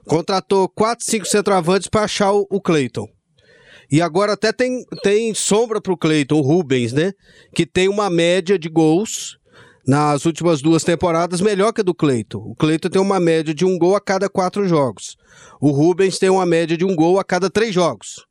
[0.05, 3.07] contratou 4, 5 centroavantes para achar o, o Cleiton.
[3.91, 7.11] E agora até tem, tem sombra pro Cleiton, o Rubens, né?
[7.53, 9.37] Que tem uma média de gols
[9.85, 12.39] nas últimas duas temporadas melhor que a do Cleiton.
[12.39, 15.17] O Cleiton tem uma média de um gol a cada quatro jogos.
[15.59, 18.25] O Rubens tem uma média de um gol a cada três jogos.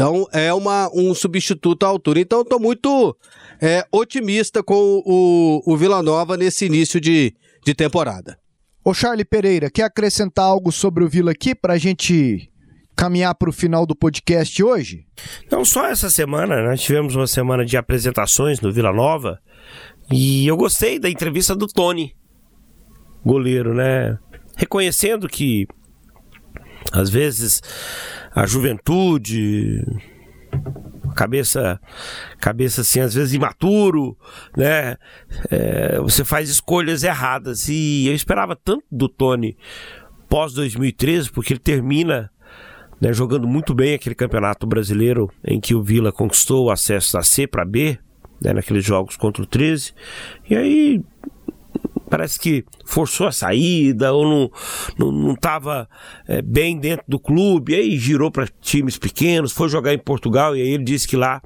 [0.00, 2.20] Então é uma, um substituto à altura.
[2.20, 3.14] Então estou muito
[3.60, 8.38] é, otimista com o, o Vila Nova nesse início de, de temporada.
[8.82, 12.50] Ô Charlie Pereira, quer acrescentar algo sobre o Vila aqui pra gente
[12.96, 15.04] caminhar pro final do podcast hoje?
[15.52, 19.38] Não só essa semana, nós tivemos uma semana de apresentações no Vila Nova
[20.10, 22.16] e eu gostei da entrevista do Tony,
[23.22, 24.18] goleiro, né?
[24.56, 25.66] Reconhecendo que
[26.90, 27.60] às vezes
[28.34, 29.84] a juventude,
[31.14, 31.80] cabeça,
[32.38, 34.16] cabeça assim, às vezes imaturo,
[34.56, 34.96] né?
[35.50, 39.56] É, você faz escolhas erradas e eu esperava tanto do Tony
[40.28, 42.30] pós 2013, porque ele termina
[43.00, 47.22] né, jogando muito bem aquele campeonato brasileiro em que o Vila conquistou o acesso da
[47.22, 47.98] C para B,
[48.40, 49.92] né, naqueles jogos contra o 13.
[50.48, 51.02] E aí
[52.10, 54.50] parece que forçou a saída ou não
[54.98, 55.88] não, não tava
[56.28, 60.60] é, bem dentro do clube, aí girou para times pequenos, foi jogar em Portugal e
[60.60, 61.40] aí ele disse que lá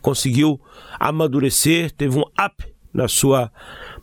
[0.00, 0.60] conseguiu
[0.98, 3.52] amadurecer, teve um up na sua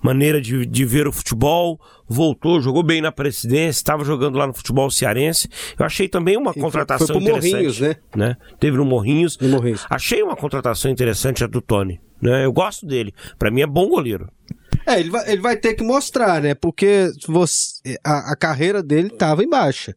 [0.01, 4.53] maneira de, de ver o futebol, voltou, jogou bem na presidência, estava jogando lá no
[4.53, 5.49] futebol cearense.
[5.77, 7.51] Eu achei também uma E foi- contratação foi pro interessante.
[7.53, 7.95] Morrinhos, né?
[8.15, 8.37] né?
[8.59, 9.37] Teve no Morrinhos.
[9.39, 9.85] No Morrinhos.
[9.89, 11.99] Achei uma contratação interessante a do Tony.
[12.21, 12.45] Né?
[12.45, 13.13] Eu gosto dele.
[13.37, 14.29] Pra mim é bom goleiro.
[14.87, 16.55] É, ele vai, ele vai ter que mostrar, né?
[16.55, 19.93] Porque você, a, a carreira dele tava em baixa.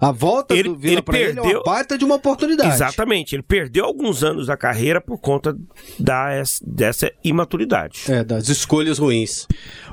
[0.00, 2.72] A volta Ele- do Vila ele pra ele é perdeu- uma baita de uma oportunidade.
[2.72, 3.34] Exatamente.
[3.34, 5.56] Ele perdeu alguns anos da carreira por conta
[5.98, 8.04] da, dessa imaturidade.
[8.08, 9.48] É, das escolhas ruins.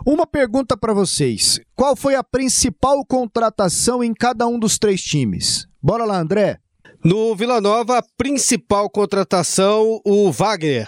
[0.06, 1.60] Uma pergunta pra vocês.
[1.76, 5.66] Qual foi a principal contratação em cada um dos três times?
[5.82, 6.60] Bora lá, André.
[7.04, 10.88] No Vila Nova, a principal contratação, o Wagner,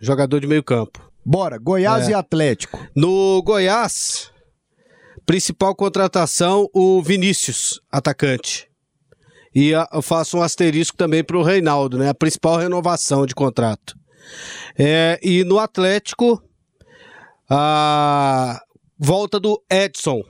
[0.00, 1.03] jogador de meio campo.
[1.24, 2.12] Bora, Goiás É.
[2.12, 2.78] e Atlético.
[2.94, 4.30] No Goiás,
[5.26, 8.68] principal contratação, o Vinícius, atacante.
[9.54, 12.08] E a- eu faço um asterisco também para o Reinaldo, né?
[12.08, 13.94] A principal renovação de contrato.
[14.78, 16.42] É, e no Atlético,
[17.48, 18.60] a
[18.98, 20.22] volta do Edson.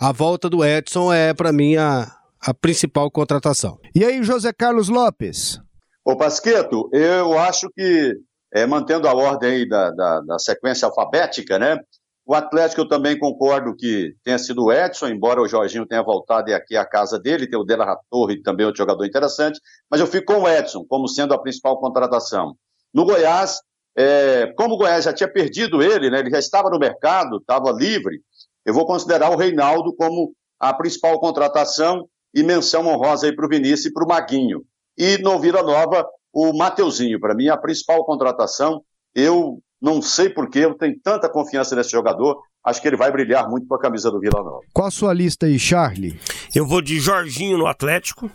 [0.00, 2.10] A volta do Edson é, para mim, a,
[2.40, 3.78] a principal contratação.
[3.94, 5.58] E aí, José Carlos Lopes?
[6.04, 8.12] Ô Pasqueto, eu acho que,
[8.52, 11.78] é, mantendo a ordem aí da, da, da sequência alfabética, né?
[12.26, 16.50] O Atlético eu também concordo que tenha sido o Edson, embora o Jorginho tenha voltado
[16.50, 19.58] e aqui à casa dele, tem o Dela Torre também outro jogador interessante,
[19.90, 22.54] mas eu fico com o Edson como sendo a principal contratação.
[22.92, 23.60] No Goiás,
[23.96, 26.18] é, como o Goiás já tinha perdido ele, né?
[26.18, 28.20] Ele já estava no mercado, estava livre,
[28.66, 33.48] eu vou considerar o Reinaldo como a principal contratação e menção honrosa aí para o
[33.48, 34.62] Vinícius e para o Maguinho.
[34.98, 38.82] E no Vila Nova, o Mateuzinho, para mim, a principal contratação.
[39.14, 42.40] Eu não sei porque eu tenho tanta confiança nesse jogador.
[42.64, 44.60] Acho que ele vai brilhar muito com a camisa do Vila Nova.
[44.72, 46.18] Qual a sua lista aí, Charlie?
[46.54, 48.30] Eu vou de Jorginho no Atlético,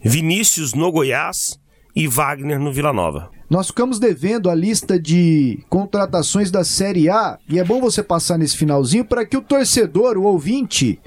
[0.00, 1.58] Vinícius no Goiás
[1.94, 3.30] e Wagner no Vila Nova.
[3.50, 8.38] Nós ficamos devendo a lista de contratações da Série A e é bom você passar
[8.38, 10.98] nesse finalzinho para que o torcedor, o ouvinte,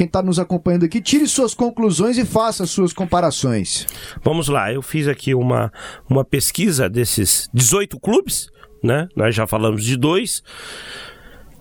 [0.00, 3.86] quem está nos acompanhando aqui, tire suas conclusões e faça suas comparações.
[4.24, 5.70] Vamos lá, eu fiz aqui uma,
[6.08, 8.48] uma pesquisa desses 18 clubes,
[8.82, 9.08] né?
[9.14, 10.42] Nós já falamos de dois.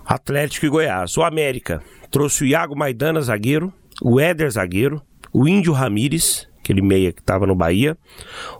[0.05, 1.17] Atlético e Goiás.
[1.17, 5.01] O América trouxe o Iago Maidana, zagueiro, o Éder, zagueiro,
[5.33, 7.97] o Índio Ramírez, aquele meia que estava no Bahia,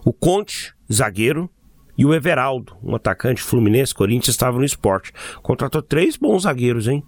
[0.04, 1.48] o Conte, zagueiro,
[1.96, 5.10] e o Everaldo, um atacante fluminense, Corinthians, estava no esporte.
[5.42, 7.02] Contratou três bons zagueiros, hein?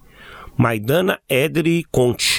[0.56, 2.31] Maidana, Éder e Conte.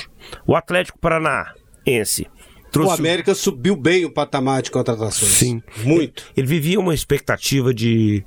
[0.45, 2.27] O Atlético Paranaense
[2.75, 5.31] O América subiu bem o patamar de contratações.
[5.31, 5.61] Sim.
[5.83, 6.25] Muito.
[6.35, 8.23] Ele vivia uma expectativa de,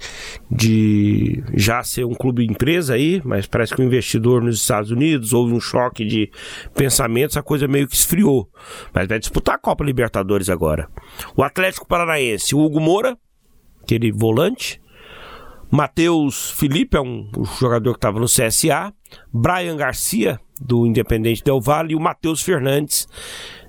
[0.51, 5.33] de já ser um clube empresa aí, mas parece que o investidor nos Estados Unidos
[5.33, 6.31] houve um choque de
[6.75, 8.49] pensamentos, a coisa meio que esfriou.
[8.95, 10.89] Mas vai disputar a Copa Libertadores agora.
[11.37, 13.19] O Atlético Paranaense, o Hugo Moura,
[13.83, 14.81] aquele volante.
[15.71, 18.93] Matheus Felipe é um, jogador que estava no CSA.
[19.33, 21.93] Brian Garcia, do Independente Del Valle.
[21.93, 23.09] E o Matheus Fernandes,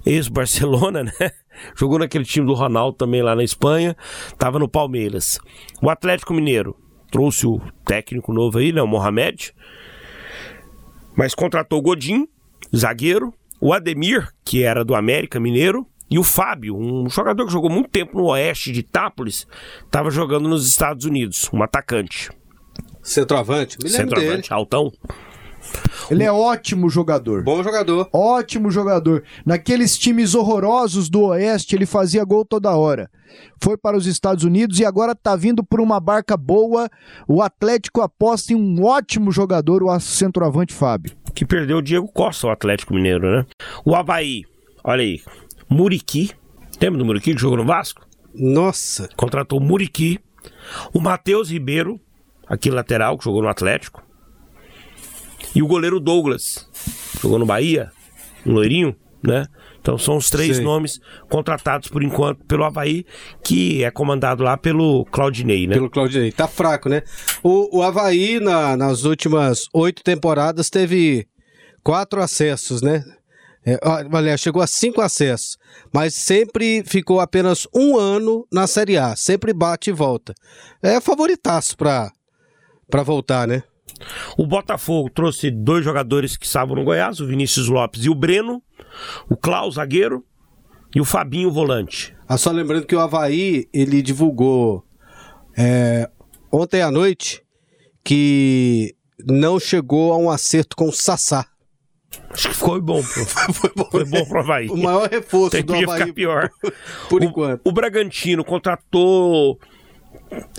[0.06, 1.32] ex-Barcelona, né?
[1.76, 3.96] Jogou naquele time do Ronaldo também lá na Espanha.
[4.38, 5.40] Tava no Palmeiras.
[5.82, 6.76] O Atlético Mineiro
[7.12, 8.82] trouxe o técnico novo aí, né?
[8.82, 9.54] O Mohamed.
[11.16, 12.28] Mas contratou o Godin,
[12.76, 13.34] zagueiro.
[13.60, 15.88] O Ademir, que era do América Mineiro.
[16.10, 19.46] E o Fábio, um jogador que jogou muito tempo no oeste de Itápolis,
[19.84, 22.30] estava jogando nos Estados Unidos, um atacante.
[23.04, 23.78] Centroavante.
[23.82, 23.90] Me.
[23.90, 24.92] Centroavante, altão.
[26.10, 27.44] Ele é ótimo jogador.
[27.44, 28.10] Bom jogador.
[28.14, 29.24] Ótimo jogador.
[29.46, 33.10] Naqueles times horrorosos do Oeste, ele fazia gol toda hora.
[33.62, 36.90] Foi para os Estados Unidos e agora tá vindo por uma barca boa.
[37.28, 41.12] O Atlético aposta em um ótimo jogador, o centroavante Fábio.
[41.36, 43.46] que perdeu o Diego Costa, o Atlético Mineiro, né?
[43.86, 44.44] O Havaí,
[44.84, 45.22] olha aí,
[45.70, 46.32] Muriqui,
[46.82, 48.06] lembra do Muriqui que jogou no Vasco?
[48.34, 49.10] Nossa.
[49.16, 50.20] Contratou o Muriqui,
[50.94, 52.00] o Matheus Ribeiro,
[52.48, 54.02] aquele lateral que jogou no Atlético,
[55.56, 56.70] e o goleiro Douglas,
[57.22, 57.92] jogou no Bahia,
[58.46, 59.46] um loirinho, né?
[59.80, 60.66] Então são os três Sei.
[60.66, 61.00] nomes
[61.30, 63.06] contratados por enquanto pelo Havaí,
[63.44, 65.76] que é comandado lá pelo Claudinei, né?
[65.76, 66.32] Pelo Claudinei.
[66.32, 67.02] Tá fraco, né?
[67.42, 71.26] O, o Havaí, na- nas últimas oito temporadas, teve
[71.84, 73.04] quatro acessos, né?
[73.68, 73.78] É,
[74.14, 75.58] aliás, chegou a cinco acessos.
[75.94, 79.14] Mas sempre ficou apenas um ano na Série A.
[79.18, 80.34] Sempre bate e volta.
[80.82, 82.14] É favoritaço pra
[83.04, 83.64] voltar, né?
[84.38, 88.62] O Botafogo trouxe dois jogadores que estavam no Goiás, o Vinícius Lopes e o Breno,
[89.30, 90.24] o Klaus, zagueiro,
[90.96, 92.16] e o Fabinho, volante.
[92.28, 94.84] Ah, só lembrando que o Havaí, ele divulgou
[95.58, 96.10] é,
[96.52, 97.44] ontem à noite
[98.04, 98.96] que
[99.26, 101.46] não chegou a um acerto com o Sassá.
[102.68, 103.02] Foi bom.
[103.02, 104.68] Pro, Foi bom, foi bom pro Havaí.
[104.68, 106.50] O maior reforço Tem do que Havaí ficar pior.
[107.10, 107.62] por o, enquanto.
[107.64, 109.58] O Bragantino contratou.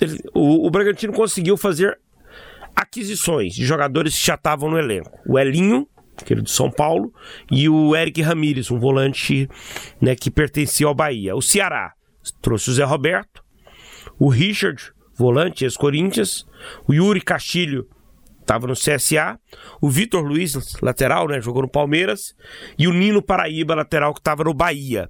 [0.00, 1.98] ele- o, o Bragantino conseguiu fazer
[2.74, 5.10] aquisições de jogadores que já estavam no elenco.
[5.26, 5.86] O Elinho,
[6.20, 7.12] aquele do São Paulo,
[7.50, 9.48] e o Eric Ramírez, um volante
[10.00, 11.34] né, que pertencia ao Bahia.
[11.36, 11.92] O Ceará
[12.40, 13.42] trouxe o Zé Roberto,
[14.18, 16.46] o Richard, volante, ex-Corinthians,
[16.86, 17.86] o Yuri Castilho,
[18.48, 19.38] estava no CSA,
[19.78, 22.34] o Vitor Luiz, lateral, né, jogou no Palmeiras,
[22.78, 25.06] e o Nino Paraíba, lateral, que estava no Bahia.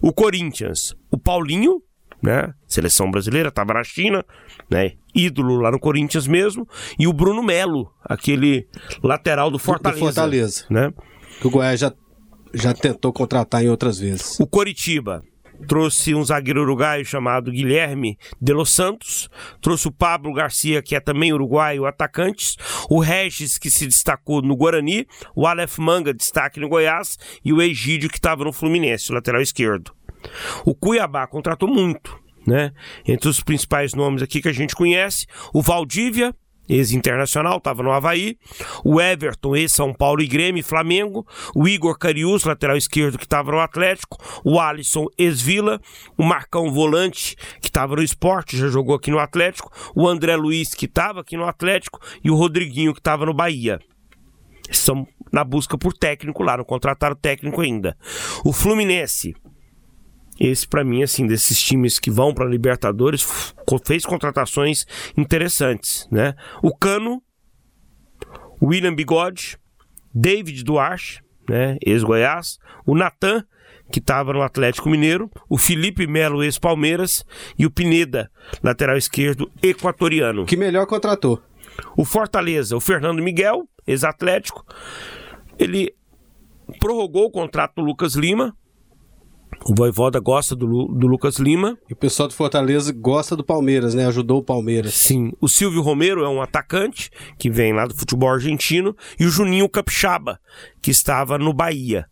[0.00, 1.82] O Corinthians, o Paulinho,
[2.22, 4.24] né, seleção brasileira, estava na China,
[4.70, 6.66] né, ídolo lá no Corinthians mesmo,
[6.98, 8.66] e o Bruno Melo, aquele
[9.02, 10.00] lateral do Fortaleza.
[10.00, 10.64] Do Fortaleza.
[10.70, 10.92] Né?
[11.40, 11.92] Que o Goiás já,
[12.54, 14.40] já tentou contratar em outras vezes.
[14.40, 15.22] O Coritiba,
[15.66, 19.28] trouxe um zagueiro uruguaio chamado Guilherme de Los Santos,
[19.60, 22.56] trouxe o Pablo Garcia, que é também uruguaio, atacantes,
[22.88, 27.62] o Regis, que se destacou no Guarani, o Aleph Manga, destaque no Goiás, e o
[27.62, 29.92] Egídio, que estava no Fluminense, lateral esquerdo.
[30.64, 32.72] O Cuiabá contratou muito, né?
[33.06, 36.34] Entre os principais nomes aqui que a gente conhece, o Valdívia,
[36.68, 38.36] ex-internacional, estava no Havaí,
[38.84, 43.50] o Everton, ex-São Paulo e Grêmio e Flamengo, o Igor Carius, lateral esquerdo, que estava
[43.50, 45.80] no Atlético, o Alisson, ex-Vila,
[46.16, 50.74] o Marcão Volante, que estava no esporte, já jogou aqui no Atlético, o André Luiz,
[50.74, 53.80] que estava aqui no Atlético, e o Rodriguinho, que estava no Bahia.
[54.70, 57.96] Estão na busca por técnico lá, não contrataram técnico ainda.
[58.44, 59.34] O Fluminense,
[60.46, 63.24] esse para mim assim desses times que vão para Libertadores
[63.86, 64.84] fez contratações
[65.16, 66.34] interessantes, né?
[66.62, 67.22] O Cano,
[68.60, 69.56] William Bigode,
[70.12, 73.44] David Duarte, né, ex-Goiás, o Natan,
[73.90, 77.24] que estava no Atlético Mineiro, o Felipe Melo, ex-Palmeiras,
[77.58, 78.30] e o Pineda,
[78.62, 80.46] lateral esquerdo equatoriano.
[80.46, 81.42] Que melhor contratou.
[81.96, 84.64] O Fortaleza, o Fernando Miguel, ex-Atlético,
[85.58, 85.94] ele
[86.78, 88.56] prorrogou o contrato do Lucas Lima,
[89.64, 91.78] o Voivoda gosta do, do, Lucas Lima.
[91.88, 94.06] E o pessoal do Fortaleza gosta do Palmeiras, né?
[94.06, 94.94] Ajudou o Palmeiras.
[94.94, 95.32] Sim.
[95.40, 98.96] O Silvio Romero é um atacante que vem lá do futebol argentino.
[99.18, 100.38] E o Juninho Capixaba,
[100.80, 102.06] que estava no Bahia.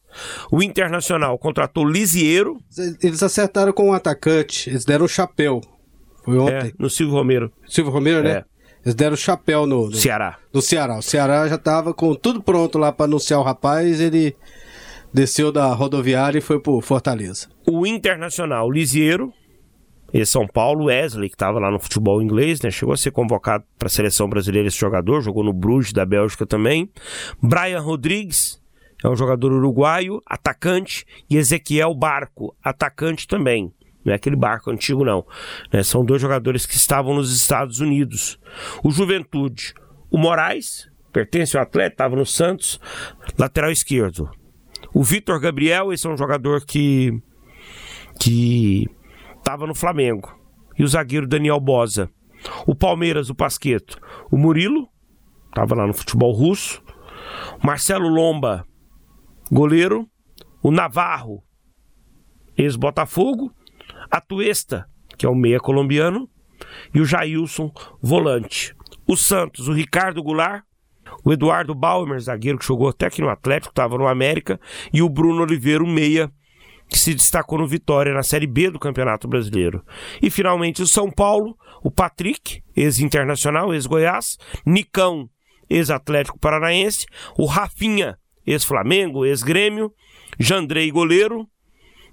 [0.51, 2.59] O Internacional contratou Lisiero.
[3.03, 4.71] Eles acertaram com o um atacante.
[4.71, 5.61] Eles deram o chapéu.
[6.25, 6.69] Foi ontem.
[6.69, 7.53] É, no Silvio Romero.
[7.69, 8.31] Silvio Romero, né?
[8.31, 8.45] É.
[8.85, 10.39] Eles deram o chapéu no, no Ceará.
[10.53, 10.99] No Ceará.
[10.99, 14.01] O Ceará já estava com tudo pronto lá para anunciar o rapaz.
[14.01, 14.35] Ele
[15.13, 17.49] desceu da rodoviária e foi pro Fortaleza.
[17.67, 19.33] O Internacional Lisiero,
[20.13, 22.71] e São Paulo, Wesley, que estava lá no futebol inglês, né?
[22.71, 26.45] Chegou a ser convocado para a seleção brasileira esse jogador, jogou no Bruges da Bélgica
[26.45, 26.91] também.
[27.41, 28.61] Brian Rodrigues,
[29.05, 33.73] é um jogador uruguaio, atacante, e Ezequiel Barco, atacante também.
[34.05, 35.25] Não é aquele barco antigo, não.
[35.73, 35.83] Né?
[35.83, 38.39] São dois jogadores que estavam nos Estados Unidos.
[38.83, 39.75] O Juventude,
[40.11, 42.81] o Moraes, pertence ao atleta, estava no Santos,
[43.39, 44.31] lateral esquerdo.
[44.93, 47.13] O Vitor Gabriel, esse é um jogador que
[48.19, 48.87] que
[49.39, 50.37] estava no Flamengo.
[50.79, 52.11] E o zagueiro Daniel Bosa.
[52.67, 53.99] O Palmeiras, o Pasqueto.
[54.31, 54.89] O Murilo,
[55.49, 56.83] estava lá no futebol russo.
[57.63, 58.67] Marcelo Lomba,
[59.51, 60.07] goleiro.
[60.63, 61.43] O Navarro,
[62.57, 63.51] ex-Botafogo.
[64.11, 64.87] A Tuesta,
[65.17, 66.29] que é o meia colombiano.
[66.95, 67.73] E o Jailson,
[68.03, 68.75] volante.
[69.07, 70.65] O Santos, o Ricardo Goulart,
[71.25, 74.61] o Eduardo Baumer, zagueiro que jogou até aqui no Atlético, estava no América,
[74.93, 76.31] e o Bruno Oliveira, o meia,
[76.89, 79.83] que se destacou no Vitória na Série B do Campeonato Brasileiro.
[80.21, 84.37] E finalmente o São Paulo, o Patrick, ex-internacional, ex-Goiás,
[84.67, 85.29] Nicão,
[85.69, 87.07] ex-Atlético Paranaense,
[87.39, 89.93] o Rafinha, ex-Flamengo, ex-Grêmio,
[90.39, 91.47] Jandrei, goleiro,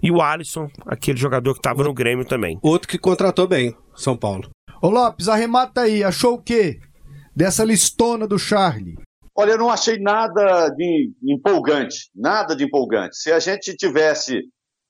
[0.02, 2.60] e o Alisson, aquele jogador que estava no Grêmio também.
[2.62, 4.50] Outro que contratou bem, São Paulo.
[4.80, 6.80] Ô Lopes, arremata aí, achou o quê?
[7.38, 8.98] Dessa listona do Charlie?
[9.36, 13.16] Olha, eu não achei nada de empolgante, nada de empolgante.
[13.16, 14.42] Se a gente tivesse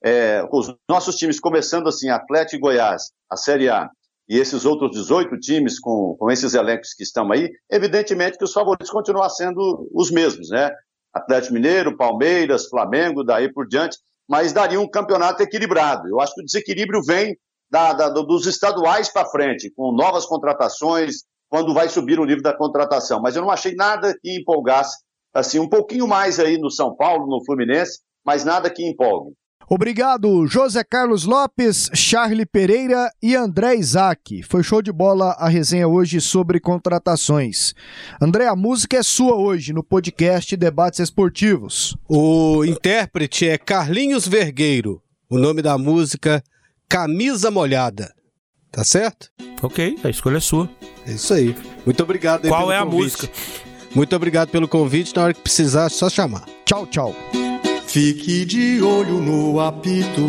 [0.01, 3.89] é, os nossos times começando assim, Atlético e Goiás, a Série A,
[4.29, 8.53] e esses outros 18 times com, com esses elencos que estão aí, evidentemente que os
[8.53, 10.71] favoritos continuam sendo os mesmos, né?
[11.13, 16.07] Atlético Mineiro, Palmeiras, Flamengo, daí por diante, mas daria um campeonato equilibrado.
[16.07, 17.37] Eu acho que o desequilíbrio vem
[17.69, 22.55] da, da, dos estaduais para frente, com novas contratações, quando vai subir o nível da
[22.55, 23.21] contratação.
[23.21, 24.97] Mas eu não achei nada que empolgasse,
[25.33, 29.33] assim, um pouquinho mais aí no São Paulo, no Fluminense, mas nada que empolgue.
[29.69, 34.41] Obrigado, José Carlos Lopes, Charlie Pereira e André Isaac.
[34.43, 37.73] Foi show de bola a resenha hoje sobre contratações.
[38.21, 41.97] André, a música é sua hoje no podcast Debates Esportivos.
[42.07, 45.01] O intérprete é Carlinhos Vergueiro.
[45.29, 46.41] O nome da música
[46.87, 48.16] Camisa Molhada.
[48.77, 49.31] Tá certo?
[49.63, 50.69] Ok, a escolha é sua.
[51.03, 51.55] É isso aí.
[51.83, 52.95] Muito obrigado aí Qual é convite.
[52.95, 53.29] a música?
[53.95, 55.15] Muito obrigado pelo convite.
[55.15, 56.45] Na hora que precisar, é só chamar.
[56.63, 57.15] Tchau, tchau.
[57.87, 60.21] Fique de olho no apito.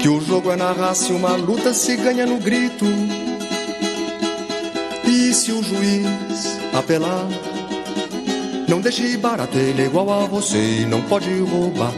[0.00, 2.84] Que o jogo é na raça e uma luta se ganha no grito.
[5.04, 7.26] E se o juiz apelar,
[8.68, 11.92] não deixe barato, ele é igual a você e não pode roubar.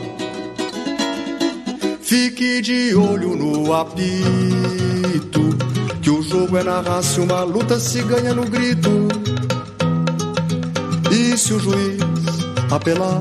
[2.07, 3.99] Fique de olho no apito,
[6.01, 9.09] que o jogo é na raça, uma luta se ganha no grito.
[11.11, 11.99] E se o juiz
[12.71, 13.19] apelar,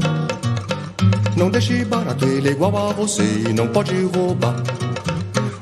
[1.36, 4.55] não deixe barato, ele é igual a você e não pode roubar.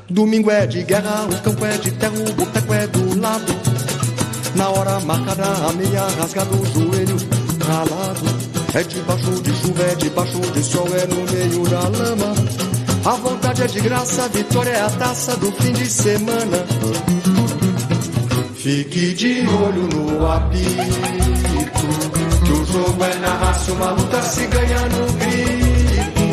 [0.10, 3.54] Domingo é de guerra, o campo é de terra, o boteco é do lado.
[4.54, 7.16] Na hora marcada, a meia rasgada, o joelho
[7.66, 8.44] ralado.
[8.74, 12.73] É debaixo de chuva, é debaixo de sol, é no meio da lama.
[13.06, 16.66] A vontade é de graça, a vitória é a taça do fim de semana.
[18.56, 20.96] Fique de olho no apito,
[22.46, 26.24] que o jogo é na raça, uma luta se ganha no grito.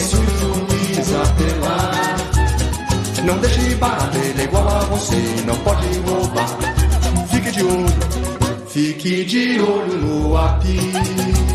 [0.00, 2.16] Se o juiz apelar,
[3.22, 6.48] não deixe barato, ele é igual a você, não pode roubar.
[7.30, 7.86] Fique de olho,
[8.68, 11.46] fique de olho no apito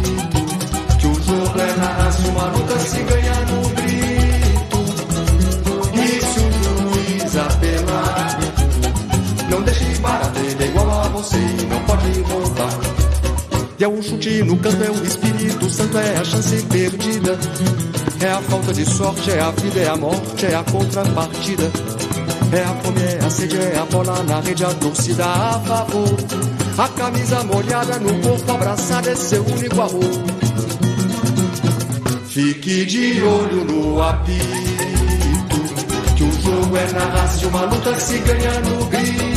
[1.31, 3.70] jogo é na raça, uma luta se ganha no grito.
[11.21, 12.79] Você e não pode roubar.
[13.77, 17.37] E é um chute no canto, é o Espírito Santo, é a chance perdida.
[18.19, 21.71] É a falta de sorte, é a vida, é a morte, é a contrapartida.
[22.51, 26.17] É a fome, é a sede, é a bola na rede, a torcida a favor.
[26.77, 30.11] A camisa molhada no corpo abraçado é seu único amor.
[32.27, 35.61] Fique de olho no apito,
[36.15, 39.30] que o jogo é na raça, uma luta se ganha no grito.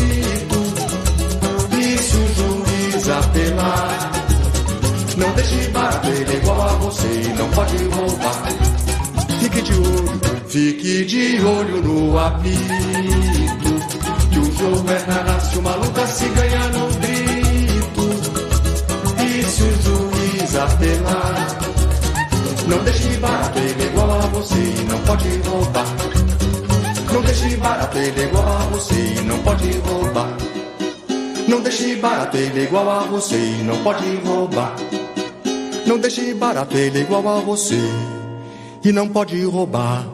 [3.09, 4.13] Apelar,
[5.17, 8.43] não deixe bater, igual a você não pode roubar.
[9.41, 12.55] Fique de olho, fique de olho no apito,
[14.31, 18.05] que o jogo é na raça, uma luta se ganha no grito.
[19.23, 21.59] E se o juiz apelar,
[22.67, 25.87] não deixe é igual a você não pode roubar.
[27.13, 30.64] Não deixe é igual a você não pode roubar.
[31.49, 34.75] Não deixe barato, ele é igual a você e não pode roubar.
[35.87, 37.79] Não deixe barato, ele é igual a você
[38.83, 40.14] e não pode roubar.